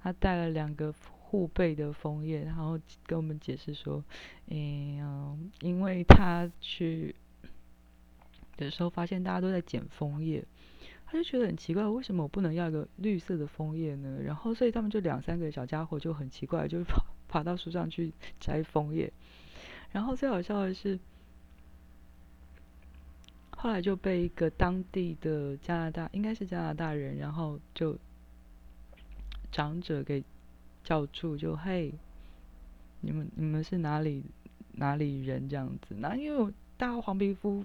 [0.00, 4.04] 他带了两个护背的枫叶，然后跟我们解释说，
[4.46, 7.12] 嗯，因为他去
[8.56, 10.44] 的时候发现大家都在捡枫叶，
[11.04, 14.20] 他就觉得很奇怪，为什么我不能要一个绿色的枫叶呢？
[14.22, 19.12] 然后所以他们就两三个小家伙就很奇怪，就跑爬到树上去摘枫叶，
[19.90, 20.96] 然后最好笑的是。
[23.62, 27.96] 后来就被一个当地的加拿大，应该是加拿大人，然后就
[29.52, 30.24] 长者给
[30.82, 31.94] 叫住，就嘿，
[33.02, 34.24] 你们你们是哪里
[34.72, 35.94] 哪里人这样子？
[35.96, 37.64] 那因为大黄皮肤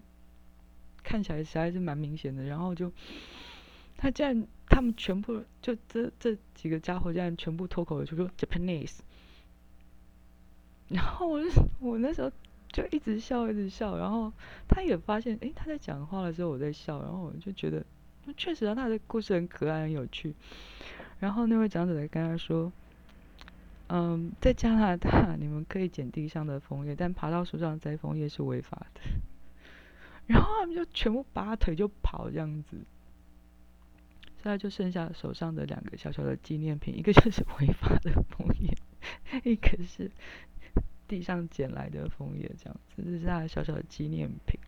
[1.02, 2.92] 看起来实在是蛮明显的，然后就
[3.98, 9.00] 他竟然他们全部就这这几个家伙竟然全部脱口而出说 Japanese，
[10.90, 12.32] 然后我就我那时候。
[12.72, 14.32] 就一直笑，一直笑，然后
[14.68, 17.84] 他也发现，哎，他在讲话的时候我在笑，然后我就觉得，
[18.36, 20.36] 确实啊，他的故事很可爱，很有趣。
[21.20, 22.72] 然后那位长者在跟他说，
[23.88, 29.02] 嗯，在加拿大你们可以捡地上的枫叶，但爬到树上摘枫叶是违法的。
[30.28, 32.78] 然后他们就全部拔腿就跑这样子。
[34.44, 38.78] 现在就剩下手上的两个小小的纪念品，一个就是违法的枫叶，
[39.44, 40.12] 一个是
[41.08, 44.60] 地上捡来的枫叶，这样子，这是他的小小的纪念品。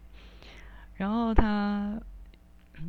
[0.96, 2.02] 然后他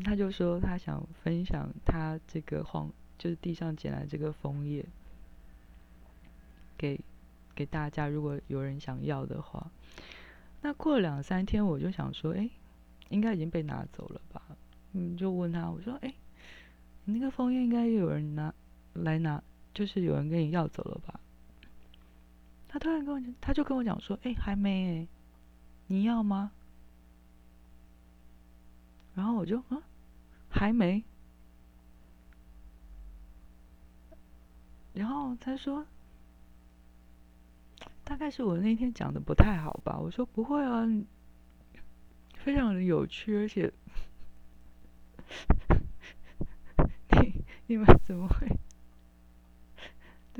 [0.05, 4.85] 他就说他想分享他这个黄，就是地上捡来这个枫叶，
[6.77, 7.01] 给
[7.55, 9.71] 给大家，如果有人想要的话。
[10.63, 12.51] 那过了两三天，我就想说，哎，
[13.09, 14.43] 应该已经被拿走了吧？
[14.93, 16.13] 嗯，就问他，我说，哎，
[17.05, 18.53] 你那个枫叶应该有人拿
[18.93, 19.43] 来拿，
[19.73, 21.19] 就是有人跟你要走了吧？
[22.73, 25.09] 他突然跟我讲，他就跟我讲说，哎，还没哎，
[25.89, 26.53] 你要吗？
[29.17, 29.83] 然后我就，嗯，
[30.49, 31.03] 还没。
[34.95, 35.85] 然后他说。
[38.05, 39.97] 大概是我那天讲的不太好吧？
[39.97, 40.85] 我说不会啊，
[42.35, 43.73] 非常的有趣，而且
[47.23, 48.49] 你你们怎么会？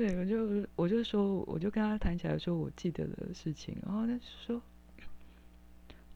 [0.01, 4.59] 对我就我就说，我就跟他谈起来说我记得的事情，然后他说：“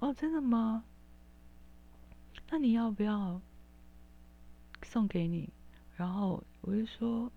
[0.01, 0.83] 哦，真的吗？
[2.49, 3.39] 那你要不要
[4.81, 5.47] 送给你？”
[5.95, 7.31] 然后我就说：“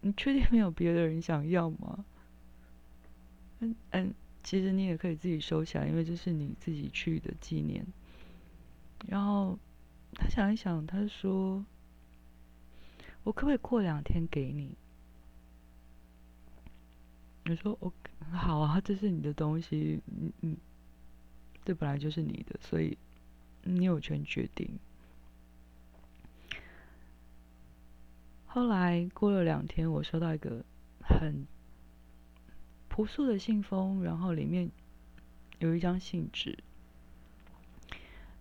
[0.00, 2.04] 你确定没有别的人想要吗？”
[3.58, 4.14] 嗯嗯，
[4.44, 7.84] 其实你也可以自己收起来，因为这是你自己去的纪念。
[9.08, 9.58] 然后
[10.12, 11.66] 他想一想，他说
[13.24, 14.76] ：“我可不可以过两天给你？”
[17.44, 17.94] 你说：“OK，
[18.32, 20.56] 好啊，这是你的东西，嗯嗯，
[21.64, 22.96] 这本来就是你的，所以
[23.62, 24.78] 你有权决定。”
[28.46, 30.64] 后来过了两天，我收到一个
[31.00, 31.46] 很。
[32.88, 34.70] 朴素的信封，然后里面
[35.58, 36.56] 有一张信纸，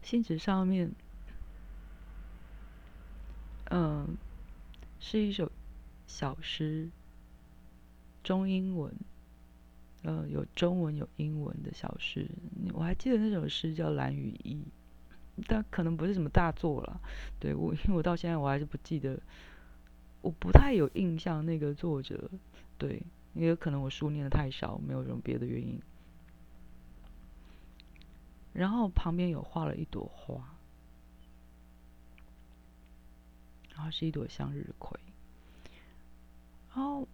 [0.03, 0.91] 信纸上面，
[3.71, 4.15] 嗯，
[4.99, 5.51] 是一首
[6.05, 6.91] 小诗，
[8.23, 8.93] 中英文，
[10.03, 12.27] 呃，有中文有英文的小诗。
[12.73, 14.63] 我还记得那首诗叫《蓝雨衣》，
[15.47, 17.01] 但可能不是什么大作了。
[17.39, 19.19] 对我，因为我到现在我还是不记得，
[20.21, 22.29] 我不太有印象那个作者，
[22.77, 23.01] 对。
[23.35, 25.81] 也有可能我书念的太少，没有什么别的原因。
[28.53, 30.55] 然后旁边有画了一朵花，
[33.73, 34.99] 然后是一朵向日葵，
[36.75, 37.07] 然后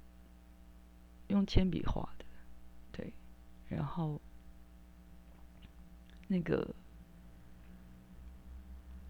[1.29, 2.25] 用铅笔画的，
[2.91, 3.13] 对，
[3.67, 4.21] 然后
[6.27, 6.75] 那个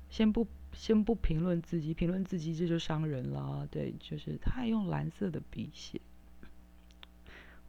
[0.09, 5.99] 先不先不评论自己，评论自己这就伤人了，对，就是他还用蓝色的笔写。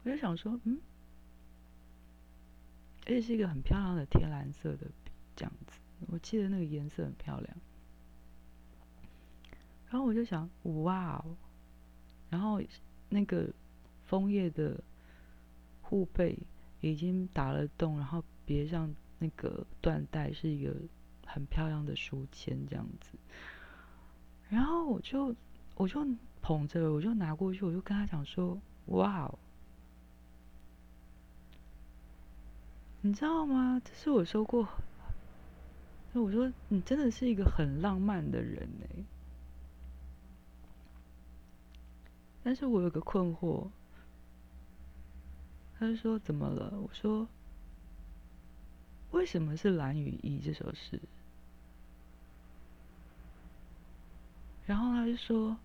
[0.03, 0.81] 我就想说，嗯，
[3.07, 5.79] 而且是一个很漂亮的天蓝色的笔，这样子，
[6.09, 7.57] 我记得那个颜色很漂亮。
[9.91, 11.37] 然后我就想，哇哦！
[12.31, 12.63] 然后
[13.09, 13.53] 那个
[14.11, 14.83] 枫叶的
[15.83, 16.37] 护背
[16.81, 20.75] 已经打了洞，然后别上那个缎带，是一个
[21.25, 23.17] 很漂亮的书签，这样子。
[24.49, 25.33] 然后我就
[25.77, 26.05] 我就
[26.43, 29.33] 捧着，我就拿过去，我就跟他讲说，哇！
[33.03, 33.81] 你知道吗？
[33.85, 34.69] 这是我说过，
[36.13, 39.05] 那我说你真的是一个很浪漫的人哎。
[42.43, 43.69] 但是我有个困惑，
[45.81, 46.79] 他就说怎么了？
[46.79, 47.27] 我说
[49.13, 51.01] 为什么是蓝雨衣这首诗？
[54.67, 55.57] 然后他就说，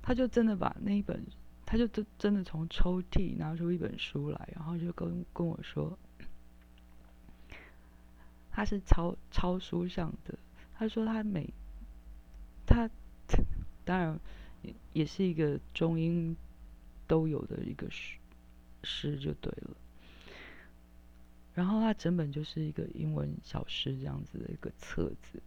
[0.00, 1.22] 他就真的把那一本。
[1.66, 5.98] 他就真真的从抽屉拿出一本书来，然后就跟跟我说，
[8.50, 10.38] 他是抄抄书上的。
[10.72, 11.52] 他说他每
[12.64, 12.88] 他
[13.84, 14.18] 当然
[14.62, 16.34] 也也是一个中英
[17.06, 18.17] 都有的一个书
[18.88, 19.76] 诗就对了。
[21.54, 25.42] 然后他整本就是一个英文小诗这样子的一个册子。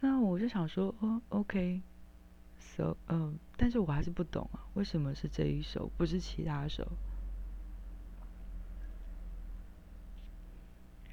[0.00, 2.96] 那我就想说，哦，OK，so，。
[3.08, 6.86] 嗯，但是我还是不懂啊，为什么是这一首，不是其他首？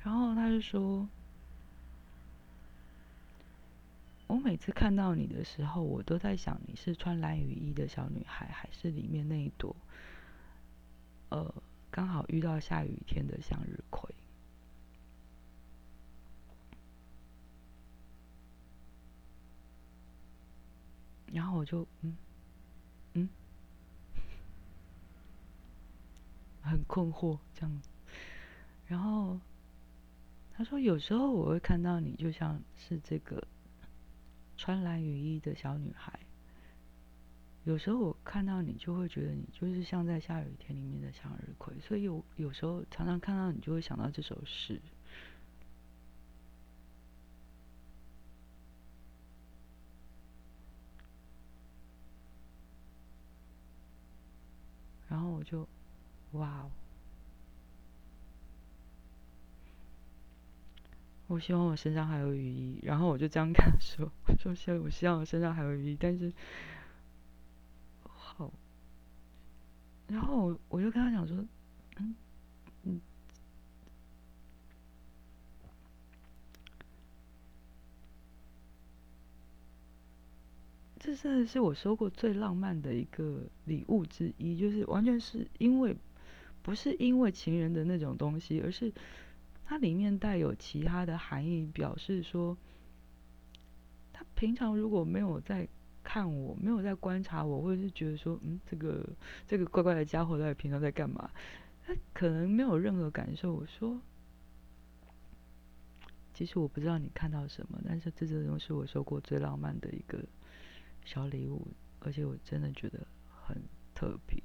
[0.03, 1.09] 然后他就说，
[4.27, 9.75] 我每次看到你的时候，我都在想，你是穿蓝雨衣的小女孩，还是里面那一朵，
[11.29, 11.53] 呃，
[11.91, 14.13] 刚好遇到下雨天的向日葵。
[21.31, 22.15] 然后我就嗯
[23.13, 23.29] 嗯，
[26.63, 27.81] 很困惑这样，
[28.87, 29.39] 然后
[30.53, 33.45] 他说有时候我会看到你，就像是这个
[34.57, 36.19] 穿蓝雨衣的小女孩。
[37.63, 41.73] 有时候我看到你，就会觉得你就是像在下雨天里面的向日葵。
[41.79, 44.79] 所以有有时候常常看到你，就会想到这首诗。
[55.07, 55.67] 然后我就，
[56.33, 56.71] 哇哦！
[61.27, 62.79] 我希望我身上还有雨衣。
[62.83, 66.31] 然后我就这样跟他说：“我说，我希望我身上还有雨衣。”但是，
[68.03, 68.53] 好。
[70.07, 71.35] 然后我我就跟他讲说
[71.97, 72.15] ：“嗯
[72.83, 73.01] 嗯，
[80.99, 85.97] 这真的是我收过最浪漫的一个礼物之一，就是完全是因为
[86.61, 88.93] 不是因为情人的那种东西，而是。”
[89.65, 92.55] 它里面带有其他的含义，表示说，
[94.13, 95.67] 他平常如果没有在
[96.03, 99.03] 看我，没有在观察我，或者是觉得说，嗯，这个
[99.47, 101.31] 这个怪怪的家伙在平常在干嘛？
[101.83, 103.53] 他可能没有任何感受。
[103.53, 103.99] 我说，
[106.33, 110.23] 其实我不知道你看到什么，但是这真的是我收过最浪漫的一个
[111.03, 111.67] 小礼物，
[111.99, 113.59] 而且我真的觉得很
[113.95, 114.39] 特别。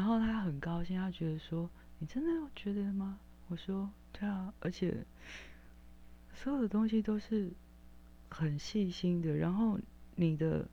[0.00, 1.68] 然后他很高兴，他觉得说
[2.00, 5.04] ：“你真的觉得吗？”我说：“对啊，而且
[6.32, 7.50] 所有的东西都是
[8.30, 9.36] 很细心的。
[9.36, 9.78] 然后
[10.16, 10.66] 你的，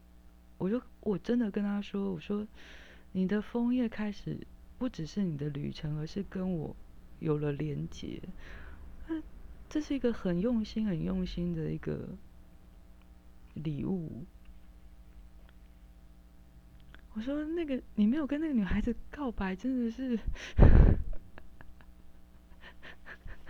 [0.58, 2.48] 我就我真的跟他说：‘我说
[3.12, 4.38] 你的枫叶开始
[4.78, 6.74] 不只是你的旅程，而是跟我
[7.20, 8.22] 有了连接。’
[9.68, 12.08] 这是一个很用心、很用心的一个
[13.56, 14.24] 礼物。”
[17.18, 20.20] 我说：“那个，你没有跟那个女孩子告白，真的是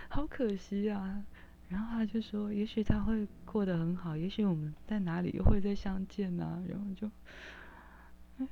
[0.07, 1.21] 好可惜啊。”
[1.67, 7.11] 然后他就说：“也许他会过得很好，也许我们在哪里又会再相见呢？”然后就，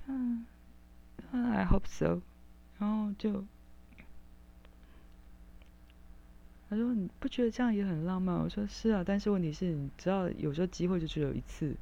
[0.07, 0.45] 嗯
[1.31, 2.19] ，I hope so。
[2.77, 3.45] 然后就，
[6.69, 11.73] 他说：“你不觉得这样也很浪漫？”我说：“是啊，但是问题是，你知道，有时候机会就只有一次。”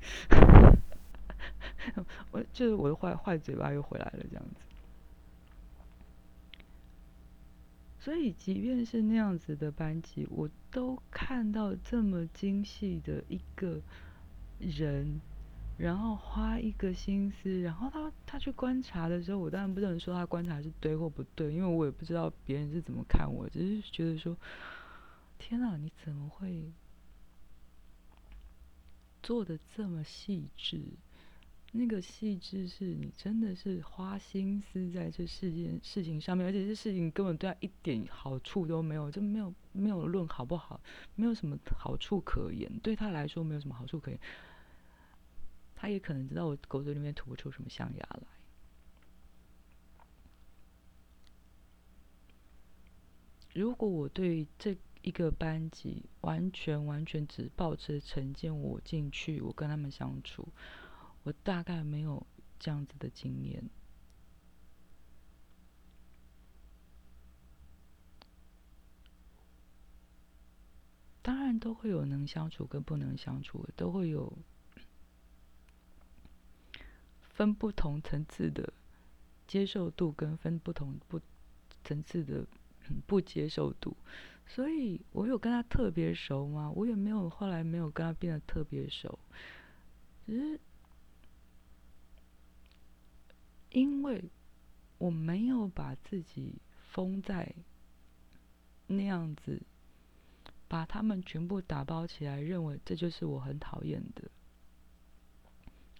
[2.31, 4.61] 我就是我的坏坏嘴巴又回来了，这样子。
[7.99, 13.79] 所以，即便是那样子的班级，我都看到这么精细的一个
[14.59, 15.21] 人，
[15.77, 24.35] 然后花一个心思，然后他他去观察的时候，我当然不能说他观察是对或不对，因为我也不知道别人是怎么看我，只是觉得说，
[25.37, 26.73] 天哪，你怎么会
[29.21, 30.81] 做的这么细致？
[31.75, 40.79] 那个细致是你真的是花心思在这事件事情上面，而且这事情根本对他一点好处都没有，就没有没有论好不好，
[41.15, 44.19] 没有什么好处可言，对他来说没有什么好处可言。
[45.73, 48.27] 他也可能知道我狗嘴里面吐不出什么象牙来。
[53.55, 60.47] 如果我对这一个班级完全完全只抱持成见，我进去，我跟他们相处。
[61.23, 62.25] 我大概没有
[62.59, 63.63] 这样子的经验，
[71.21, 74.37] 当然都会有能相处跟不能相处，都会有
[77.21, 78.73] 分不同层次的
[79.47, 81.21] 接受度跟分不同不
[81.85, 82.45] 层次的
[83.07, 83.95] 不接受度，
[84.45, 86.69] 所以我有跟他特别熟吗？
[86.71, 89.17] 我也没有，后来没有跟他变得特别熟，
[90.25, 90.59] 只是。
[93.73, 94.23] 因为
[94.99, 96.61] 我没有把自己
[96.91, 97.55] 封在
[98.85, 99.61] 那样子，
[100.67, 104.29] 把他们全部打包起来，认为这就是我很讨厌的，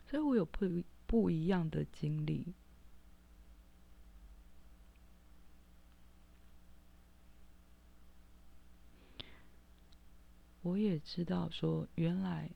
[0.08, 2.54] 所以我有不不一样的经历。
[10.62, 12.52] 我也知道说，原来。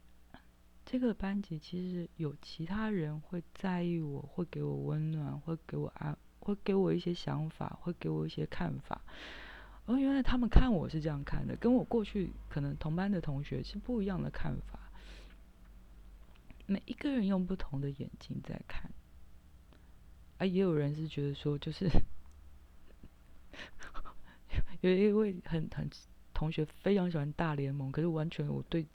[0.89, 9.01] 这个班级其实有其他人会在意我，会给我温暖，会给我安，会给我一些想法，会给我一些看法。
[9.85, 14.79] 而原来他们看我是这样看的，跟我过去可能同班的同学是不一样的看法。
[16.67, 18.89] 每一个人用不同的眼睛在看，
[20.37, 21.89] 啊，也有人是觉得说，就是
[24.79, 25.89] 有一位很很
[26.33, 28.87] 同学非常喜欢大联盟，可是完全我对。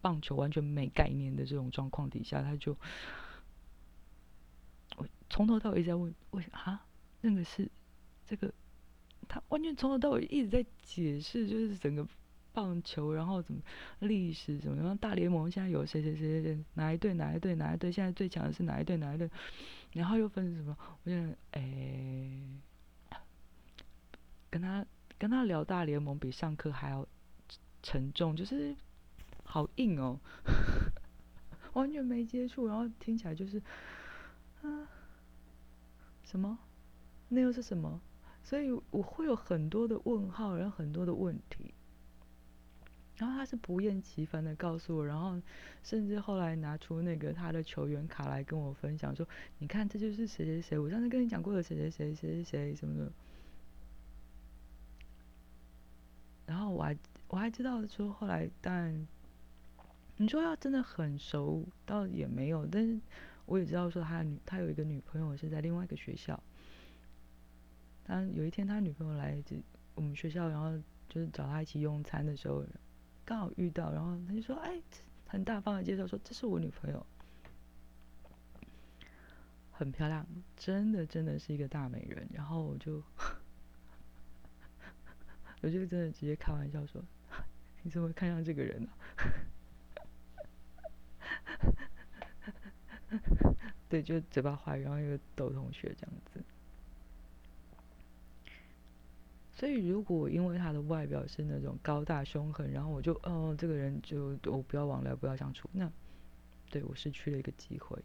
[0.00, 2.76] 棒球完全没概念的这种状况底下，他就
[4.96, 6.86] 我从头到尾在问：为啊，
[7.20, 7.70] 那个是
[8.26, 8.52] 这个
[9.28, 12.06] 他完全从头到尾一直在解释，就是整个
[12.52, 13.60] 棒球，然后怎么
[14.00, 19.28] 历史怎么，然后大联盟现在有谁谁谁谁哪一队哪一队哪一队，现在最强的是哪一队哪一队，
[19.92, 20.76] 然后又分什么？
[21.04, 22.30] 我觉得哎，
[24.48, 24.86] 跟他
[25.18, 27.06] 跟他聊大联盟比上课还要
[27.82, 28.74] 沉重，就是
[29.46, 30.20] 好硬哦，
[31.72, 33.58] 完全没接触，然后听起来就是
[34.62, 34.86] 啊
[36.22, 36.58] 什么？
[37.28, 38.02] 那又是什么？
[38.42, 41.72] 所以我会有很多的问号，然后很多的问题。
[43.16, 45.40] 然后他是不厌其烦的告诉我，然后
[45.82, 49.26] 甚至后来拿出那个他的球员卡来跟我分享，说
[49.58, 53.10] ：“你看，这就是谁谁谁，我上次跟你讲过的谁谁谁谁谁谁什么的。”
[56.44, 56.94] 然后我还
[57.28, 59.08] 我还知道说，后来当然
[60.18, 62.98] 你说要真的很熟，倒也没有，但是
[63.44, 66.40] 我也知道说他女他有一个女朋友是在另外一个学校。
[68.04, 69.56] 当有一天他女朋友来这
[69.94, 70.70] 我们学校，然后
[71.08, 72.64] 就是找他一起用餐的时候，
[73.24, 74.80] 刚好遇到，然后他就说：“哎，
[75.26, 77.04] 很大方的介绍说这是我女朋友，
[79.72, 83.02] 很漂亮，真的真的是一个大美人。”然后我就
[85.62, 87.02] 我就真的直接开玩笑说
[87.82, 88.88] ：“你怎么会看上这个人呢？”
[93.88, 96.42] 对，就嘴巴坏，然后又逗同学这样子。
[99.52, 105.90] 所以，如果因为他的外表是那种高大凶狠，然后我就，哦，这个人就我不要往来，不要相处，那
[106.70, 107.98] 对我失去了一个机会，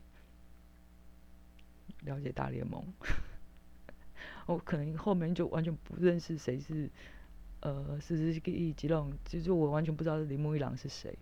[2.05, 2.81] 了解大联盟，
[4.47, 6.89] 我可能后面就完全不认识谁是，
[7.59, 11.17] 呃，是是一吉隆，就是我完全不知道铃木一郎是谁，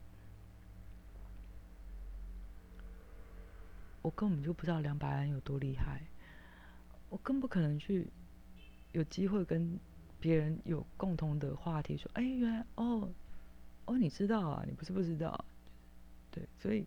[4.01, 6.01] 我根本就不知道梁白安有多厉害，
[7.09, 8.07] 我更不可能去
[8.91, 9.79] 有机会跟。
[10.21, 13.09] 别人有共同的话题，说：“哎，原来哦，
[13.85, 15.45] 哦，你知道啊，你不是不知道，
[16.29, 16.85] 对，所以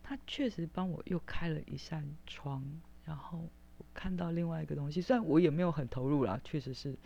[0.00, 2.62] 他确实帮我又开了一扇窗，
[3.04, 3.48] 然后
[3.92, 5.00] 看到另外一个东西。
[5.00, 6.96] 虽然我也没有很投入啦，确实是，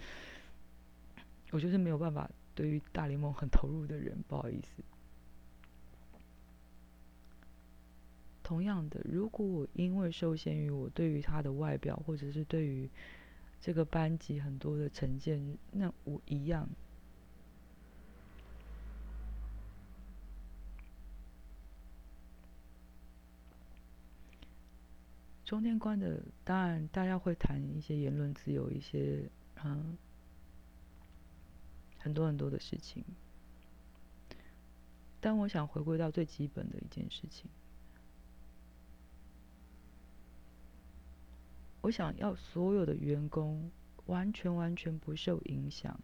[1.52, 4.82] 我就是没有办法对于大联盟很投入的人，不好意思。
[8.51, 12.90] 同样的，如果我因为受限于我对于他的外表，或者是对于……
[13.61, 16.68] 这个班级很多的成见，那我一样。
[25.44, 29.30] 中天关的，当然大家会谈一些言论自由，一些
[29.62, 29.96] 嗯，
[31.98, 33.05] 很多很多的事情。
[35.20, 37.48] 但我想回归到最基本的一件事情。
[41.83, 43.70] 我想要所有的员工
[44.07, 45.99] 完全完全不受影响，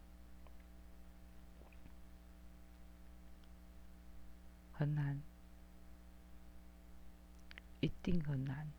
[4.72, 5.20] 很难，
[7.81, 8.70] 一定很难。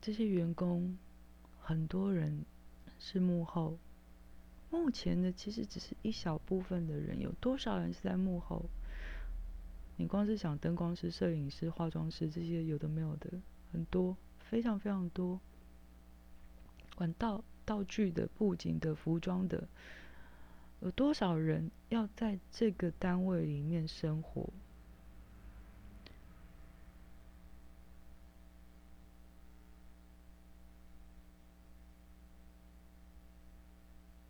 [0.00, 0.96] 这些员工，
[1.60, 2.44] 很多人
[2.98, 3.78] 是幕后，
[4.70, 8.64] 目前的其实只是一小部分的人，有多少人是在幕后？
[10.00, 13.30] 你光是想灯光师、摄影师、化妆师这些有的没有的
[13.70, 15.38] 很多，非常非常多。
[16.96, 19.68] 管道、道具的、布景的、服装的，
[20.80, 24.48] 有多少人要在这个单位里面生活？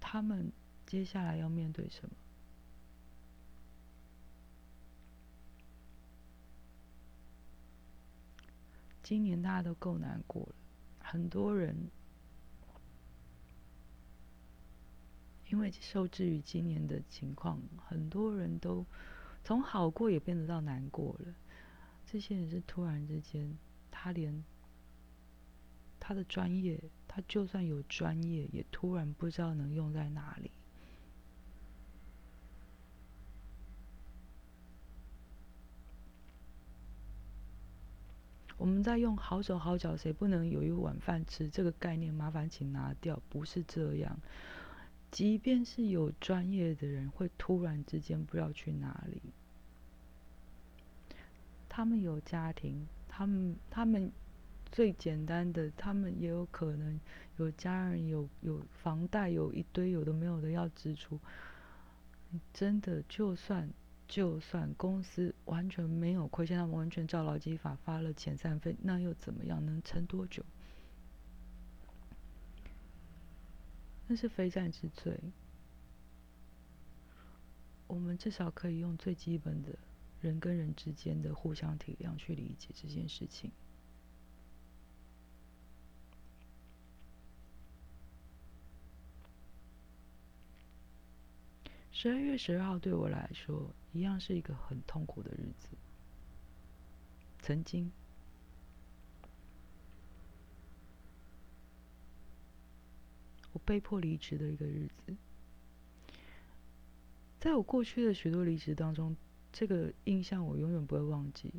[0.01, 0.51] 他们
[0.85, 2.11] 接下来要面对什么？
[9.03, 10.55] 今年大家都够难过了，
[11.01, 11.75] 很多人
[15.49, 18.87] 因为受制于今年的情况，很多人都
[19.43, 21.35] 从好过也变得到难过了。
[22.07, 23.57] 这些人是突然之间，
[23.91, 24.45] 他连
[25.99, 30.51] 他的专业，他就算有专业，也突然不知道能用在哪里。
[38.61, 41.49] 我们在用好手好脚，谁不能有一碗饭吃？
[41.49, 44.21] 这个概念麻烦请拿掉，不是这样。
[45.11, 49.23] 即便是有专业的人，会突然之间不知道去哪里。
[51.71, 54.13] 他们有家庭，他们他们
[54.71, 57.01] 最简单的，他们也有可能
[57.39, 61.19] 有家人，有有房贷，有一堆有的没有的要支出。
[62.53, 63.71] 真的，就算
[64.11, 69.65] 就算公司完全没有亏欠，他们完全照劳基法发了遣散费，那又怎么样？
[69.65, 70.45] 能撑多久？
[74.09, 75.17] 那是非战之罪。
[77.87, 79.79] 我们至少可以用最基本的
[80.21, 83.53] 人跟人之间的互相体谅去理解这件事情。
[92.03, 95.69] 十二月十二号对我来说，一样是一个很痛苦的日子。
[97.41, 97.93] 曾经，
[103.53, 105.15] 我被迫离职的一个日子，
[107.39, 109.15] 在我过去的许多离职当中，
[109.53, 111.53] 这个印象我永远不会忘记。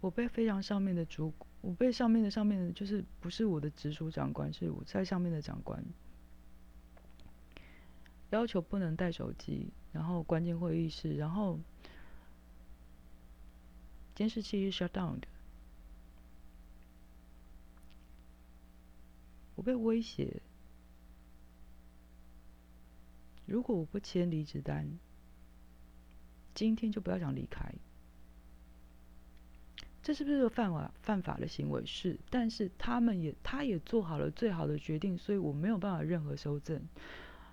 [0.00, 5.84] 我被非常上面的主，我被上面的上面的，就是不是我的直属长官，是我在上面的长官。
[8.30, 11.58] 要求不能带手机，然后关进会议室，然后
[14.14, 15.28] 监视器是 shut down 的。
[19.56, 20.40] 我被威胁，
[23.46, 24.98] 如果我不签离职单，
[26.54, 27.74] 今天就不要想离开。
[30.02, 31.84] 这是不是犯法犯法的行为？
[31.84, 36.80] 是，但是他们也，他也做好了最好的决定，所以我没有办法任何修正。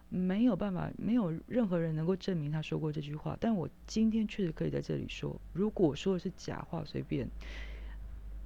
[0.10, 3.38] 没有办法，没有任何人能够证明他说过这句话。
[3.40, 7.30] 但我今天确实可以在这里说，如果说的是假话，随便。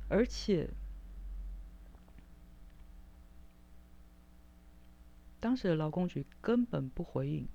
[0.10, 0.68] 而且，
[5.40, 7.48] 当时的劳工局根本不回应。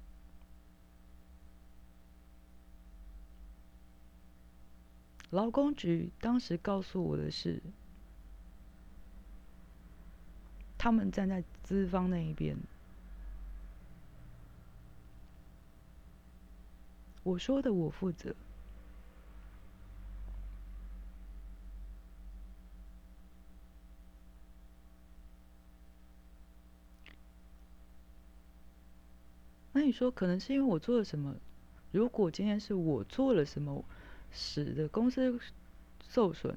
[5.31, 7.61] 劳工局当时告诉我的是，
[10.79, 12.57] 他们站在资方那一边。
[17.27, 18.33] 我说的，我负责。
[29.73, 31.35] 那你说，可能是因为我做了什么？
[31.91, 33.85] 如果今天是我做了什么，
[34.31, 35.37] 使得公司
[36.09, 36.57] 受损，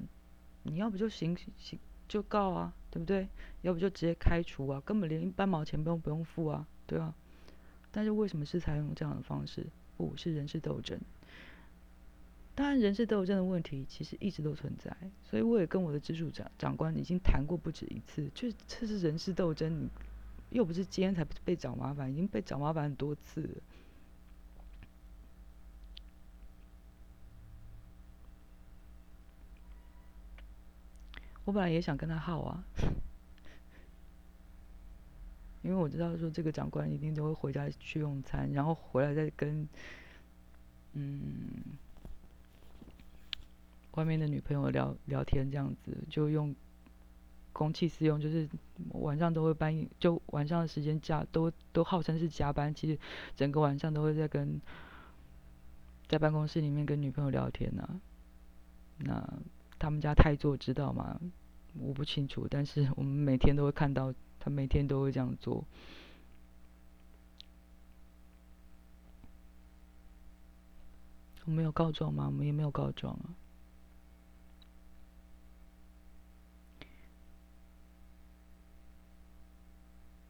[0.62, 3.28] 你要不就行行就告啊，对不对？
[3.62, 7.12] 要不就直接开除啊，根本连一半毛钱不用不用付啊，对啊？
[7.90, 9.66] 但是为什么是采用这样的方式？
[10.08, 10.98] 不是人事斗争，
[12.54, 19.90] 当然人事斗争的问题其实一直都存在，所以我也跟我的直属长长官已经谈过不止一次，就这是人事斗争，你
[20.50, 23.62] 又不是今天才被找麻烦，已经被找麻烦很多次了。
[31.44, 32.64] 我本来也想跟他耗啊，
[35.62, 39.68] 因为我知道说这个长官一定都会回家去用餐，然后回来再跟。
[40.92, 41.78] 嗯，
[43.92, 46.52] 外面的女朋友聊聊天这样子，就用
[47.52, 48.48] 公器私用，就是
[48.94, 52.98] 晚上都会搬，就晚上的时间加都都号称是加班，其实
[53.36, 54.60] 整个晚上都会在跟
[56.08, 58.00] 在办公室里面跟女朋友聊天呢。
[58.98, 59.40] 那
[59.78, 61.20] 他们家太座知道吗？
[61.78, 65.64] 我不清楚，但是我们每天都会看到他每天都会这样做。
[71.44, 72.26] 我没有告状吗？
[72.26, 73.34] 我们也没有告状啊。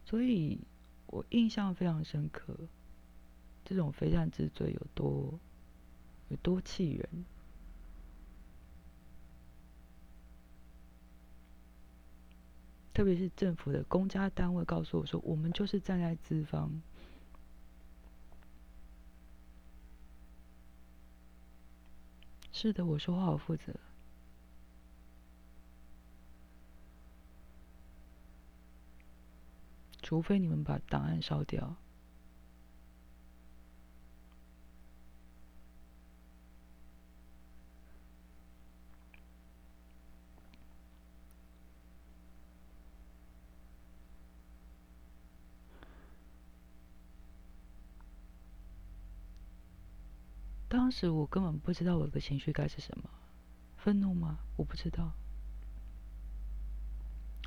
[0.06, 0.58] 所以
[1.06, 2.56] 我印象非常深刻，
[3.64, 5.38] 这种非战之罪有多
[6.30, 7.24] 有多气人。
[13.00, 16.82] 特别是政府的公家单位告诉我说，我们就是站在资方。
[22.52, 23.74] 是的，我说话好负责。
[30.02, 31.74] 除非你们把档案烧掉。
[50.90, 53.08] 当时我根本不知道我的情绪该是什么，
[53.76, 54.40] 愤怒吗？
[54.56, 55.12] 我不知道。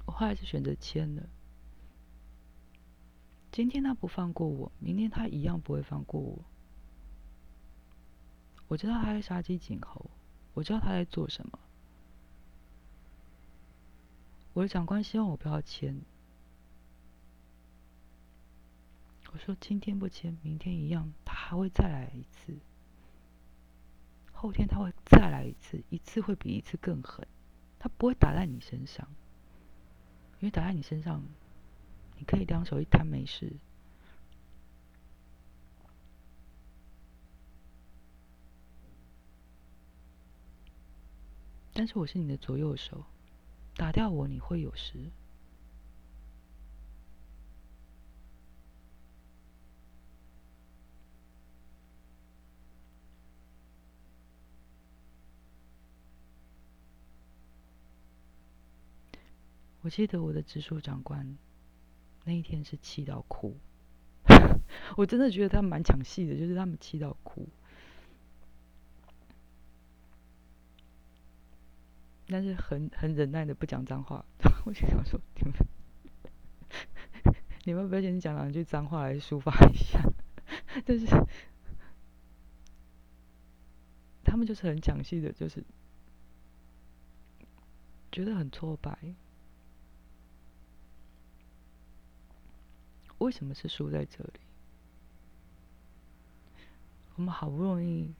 [0.05, 1.27] 我后来是选择签了。
[3.51, 6.39] 今天他不放过我，明天他一样不会放过我。
[8.69, 10.09] 我知道他在杀鸡儆猴，
[10.53, 11.59] 我知道他在做什么。
[14.53, 15.99] 我的长官希望我不要签。
[19.33, 22.57] 我说今天不签，明天一样，他还会再来一次，
[24.43, 27.25] 后天他会再来一次，一次会比一次更狠，
[27.79, 29.07] 他不会打在你身上，
[30.41, 31.23] 因为打在你身上，
[32.17, 33.53] 你可以两手一摊没事。
[41.71, 43.05] 但是我是你的左右手，
[43.77, 45.09] 打掉我你会有事。
[59.83, 61.37] 我记得我的直属长官
[62.23, 63.57] 那一天是气到哭，
[64.97, 67.47] 我真的觉得他蛮抢戏的，就是他们气到哭。
[72.27, 74.25] 但是很很忍耐的不讲脏话，
[74.65, 75.53] 我就想说你们，
[77.65, 80.01] 你们不要先讲两句脏话来抒发一下。
[80.85, 81.05] 但是
[84.23, 85.61] 他们就是很抢戏的，就是
[88.11, 88.97] 觉得很挫败。
[93.23, 94.39] 为什么是输在这里？
[97.15, 98.13] 我们好不容易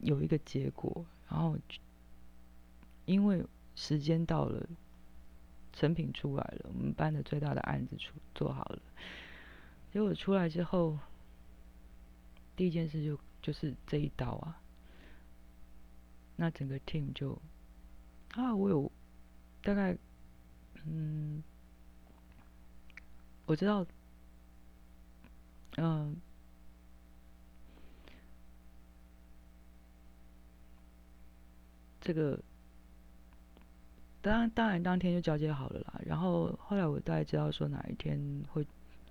[0.00, 1.58] 有一个结果，然后。
[3.06, 3.44] 因为
[3.74, 4.66] 时间到了，
[5.74, 8.80] 成品出来了，我们班的最大的案子出做好了。
[9.92, 10.98] 结果出来之后，
[12.56, 14.58] 第一件事就就是这一刀啊。
[16.36, 17.38] 那整个 team 就
[18.32, 18.90] 啊，我有
[19.62, 19.94] 大概
[20.86, 21.42] 嗯，
[23.44, 23.86] 我知道，
[25.76, 26.16] 嗯，
[32.00, 32.38] 这个。
[34.22, 38.18] 当当然当天就交接好了啦，然后后来我大概知道说哪一天
[38.50, 38.66] 会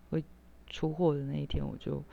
[0.10, 0.24] 会
[0.66, 2.04] 出货的那一天，我就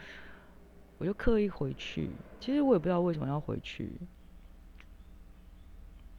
[0.98, 2.11] 我就刻意回去。
[2.40, 3.90] 其实我也不知道为什么要回去，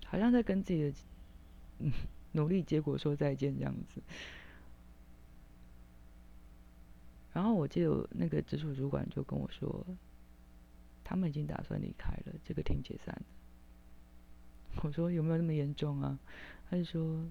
[0.07, 0.93] 好像在跟自己的
[2.33, 4.01] 努力结果说再见这样子。
[7.33, 9.85] 然后我记得那个直属主管就跟我说，
[11.03, 13.23] 他们已经打算离开了，这个厅解散了。
[14.83, 16.17] 我说有没有那么严重啊？
[16.69, 17.25] 他就说，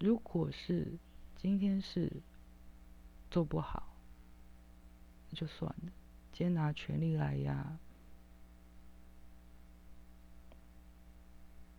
[0.00, 0.98] 如果是
[1.36, 2.10] 今天是
[3.30, 3.94] 做不好，
[5.30, 5.92] 那就算了。
[6.32, 7.78] 今天拿权力来压，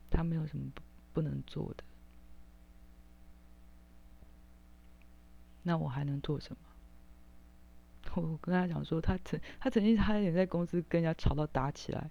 [0.09, 0.81] 他没有什么不
[1.13, 1.83] 不能做的。
[5.63, 6.57] 那我还能做什么？
[8.21, 12.09] 我跟他讲说，他曾他曾经差一点在公司跟人家吵到打起来。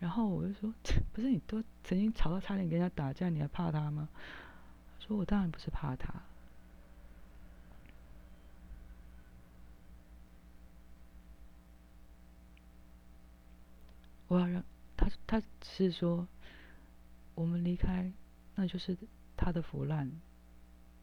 [0.00, 0.74] 然后我就说
[1.14, 4.08] ：“不是你都曾经吵到差点跟人家打架，你还怕他吗？”
[4.98, 6.12] 说：“我当然不是怕他，
[14.28, 14.62] 我要让
[14.96, 16.26] 他，他是说
[17.34, 18.12] 我们离开，
[18.56, 18.96] 那就是
[19.36, 20.10] 他的腐烂，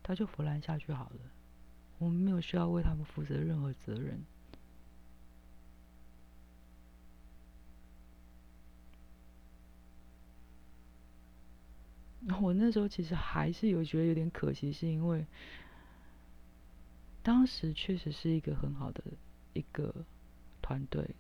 [0.04, 1.20] 他就腐烂下去好了，
[2.02, 4.20] 我们没有需要为他们负责任何责任。”
[12.42, 15.26] 我那时候其实还是有觉得有点可惜，是因为
[17.22, 19.04] 当时确实是一个很好的
[19.54, 19.94] 一个
[20.62, 21.16] 团队，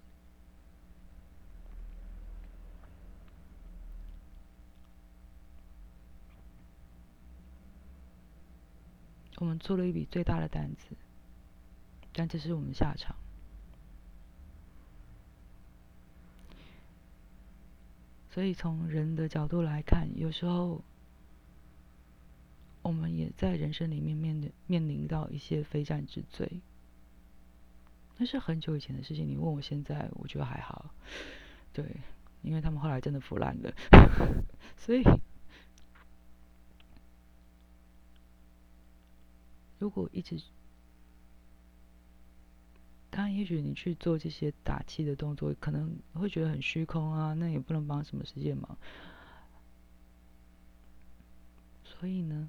[9.42, 10.96] 我们做了一笔最大的单子，
[12.14, 13.16] 但这是我们下场。
[18.30, 20.82] 所以从人的角度来看，有时候。
[22.84, 26.62] 我们也在人生里面面临面临到一些非战之罪，
[28.18, 29.30] 那是很久以前的事情。
[29.30, 30.90] 你问我现在，我觉得还好，
[31.72, 31.86] 对，
[32.42, 33.72] 因为他们后来真的腐烂了，
[34.76, 35.04] 所以
[39.82, 40.40] 如果一直，
[43.10, 48.78] 当然，也许你去做这些打气的动作，可能会觉得很虚空啊，那也不能帮什么世界忙，
[51.84, 52.48] 所以呢。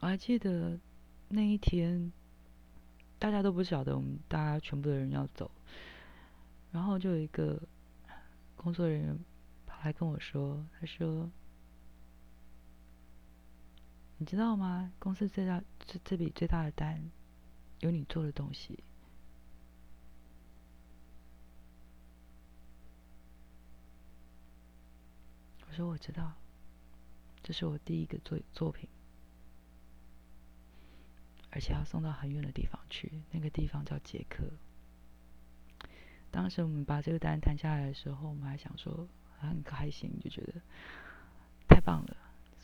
[0.00, 0.80] 我还记得
[1.28, 2.10] 那一天，
[3.18, 5.50] 大家都不晓得我们大家全部的人要走，
[6.72, 7.60] 然后就有一个
[8.56, 9.18] 工作人员
[9.66, 11.30] 跑来跟我说：“他说，
[14.18, 14.92] 你知道吗？
[14.98, 17.10] 公司最大这这笔最大的单，
[17.80, 18.82] 有你做的东西。”
[25.68, 26.32] 我说：“我知道，
[27.42, 28.88] 这是我第一个作作品。”
[31.50, 34.50] 而且要送到很远的地方去，那个地方叫捷克。
[36.30, 39.08] 当时我们把这个单谈下来的时候，我们还想说
[39.38, 40.60] 很开心，就觉得
[41.66, 42.16] 太棒了，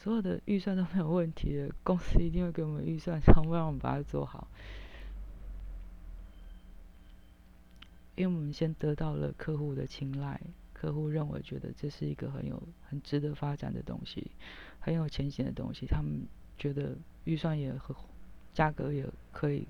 [0.03, 4.49] 所有的预算都没有问题的，公司一定会给我们预算，然后让我们把它做好。
[8.17, 10.41] 因为我们先得到了客户的青睐，
[10.73, 14.33] 客户认为觉得这是一个很有很值得发展的东西，
[14.81, 16.27] 很有前景的东西，他们
[16.59, 17.95] 觉得预算也和
[18.53, 19.69] 价格也可以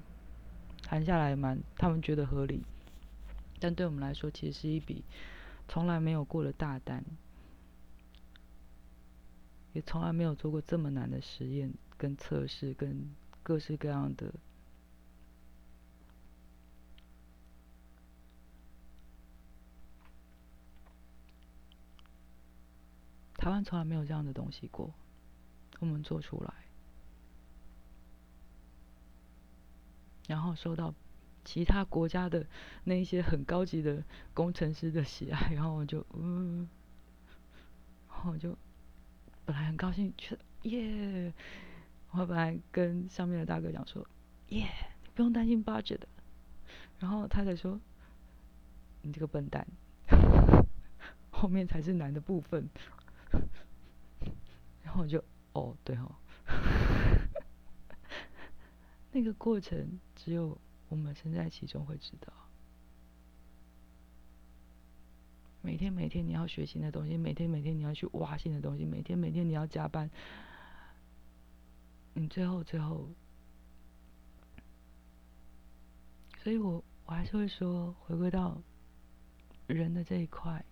[0.82, 2.62] 谈下来蛮，他们觉得合理。
[3.60, 5.04] 但对我们来说，其实是一笔
[5.68, 7.04] 从来没有过的大单，
[9.72, 14.32] 也从来没有做过这么难的实验、跟测试、跟各式各样的。
[23.36, 24.94] 台湾从来没有这样的东西过，
[25.80, 26.54] 我们做出来，
[30.28, 30.94] 然后受到
[31.44, 32.46] 其他国家的
[32.84, 36.68] 那一些很高级的工程师的喜爱，然后我就嗯，
[38.08, 38.56] 然后我就
[39.44, 41.32] 本来很高兴，去耶！
[42.10, 44.06] 我本来跟上面的大哥讲说，
[44.48, 44.68] 耶，
[45.14, 46.08] 不用担心 budget 的，
[46.98, 47.80] 然后他才说，
[49.02, 49.66] 你这个笨蛋，
[51.30, 52.68] 后面才是难的部分。
[54.84, 55.22] 然后我就，
[55.54, 56.14] 哦，对哦，
[59.10, 60.56] 那个过程只有
[60.88, 62.32] 我们身在其中会知道。
[65.64, 70.10] 每天每天你要学新的东西，每天每天你要去挖新的东西，每天每天你要加班，
[72.14, 73.08] 你最后最后，
[76.42, 78.60] 所以我我还是会说，回归到
[79.68, 80.64] 人的这一块。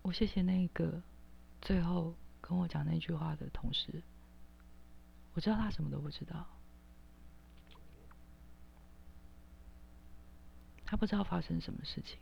[0.00, 1.02] 我谢谢那个
[1.60, 4.02] 最后跟我讲那句话的同事。
[5.34, 6.57] 我知道他什么都不知道，
[10.90, 12.18] 他不知道发生什么事情，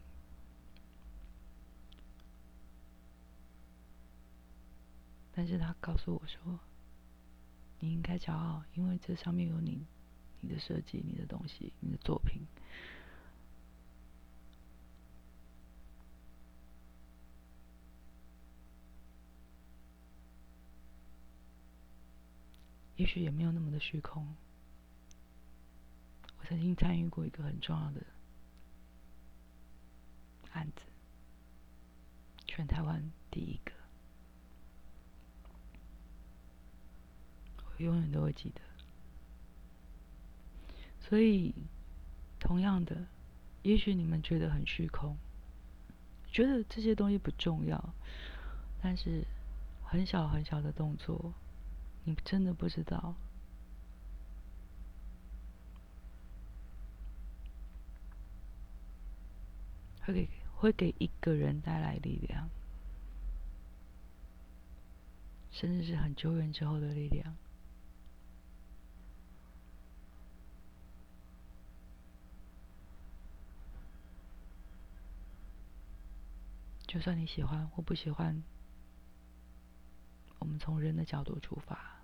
[5.33, 6.59] 但是他告诉我说
[7.79, 9.87] ：“你应该骄傲，因为这上面有你、
[10.41, 12.43] 你的设计、你的东西、你的作品。”
[22.97, 24.35] 也许也没有那么的虚空。
[26.41, 28.05] 我曾经参与过一个很重要的
[30.57, 30.83] 案子，
[32.47, 33.73] 全台湾第一个，
[37.59, 38.63] 我永远都会记得。
[41.03, 41.55] 所以，
[42.41, 43.07] 同样的，
[43.63, 45.19] 也许你们觉得很虚空，
[46.33, 47.95] 觉得这些东西不重要，
[48.83, 49.27] 但是
[49.85, 51.35] 很小很小的动作。
[52.05, 53.15] 你真的不知道，
[60.01, 62.49] 会给会给一个人带来力量，
[65.53, 67.37] 甚至是很久远之后的力量。
[76.87, 78.43] 就算你喜欢或不喜欢，
[80.39, 82.01] 我们从人的角度出发。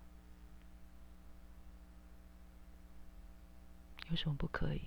[4.10, 4.82] 有什么不可以？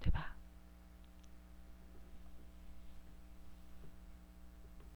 [0.00, 0.36] 对吧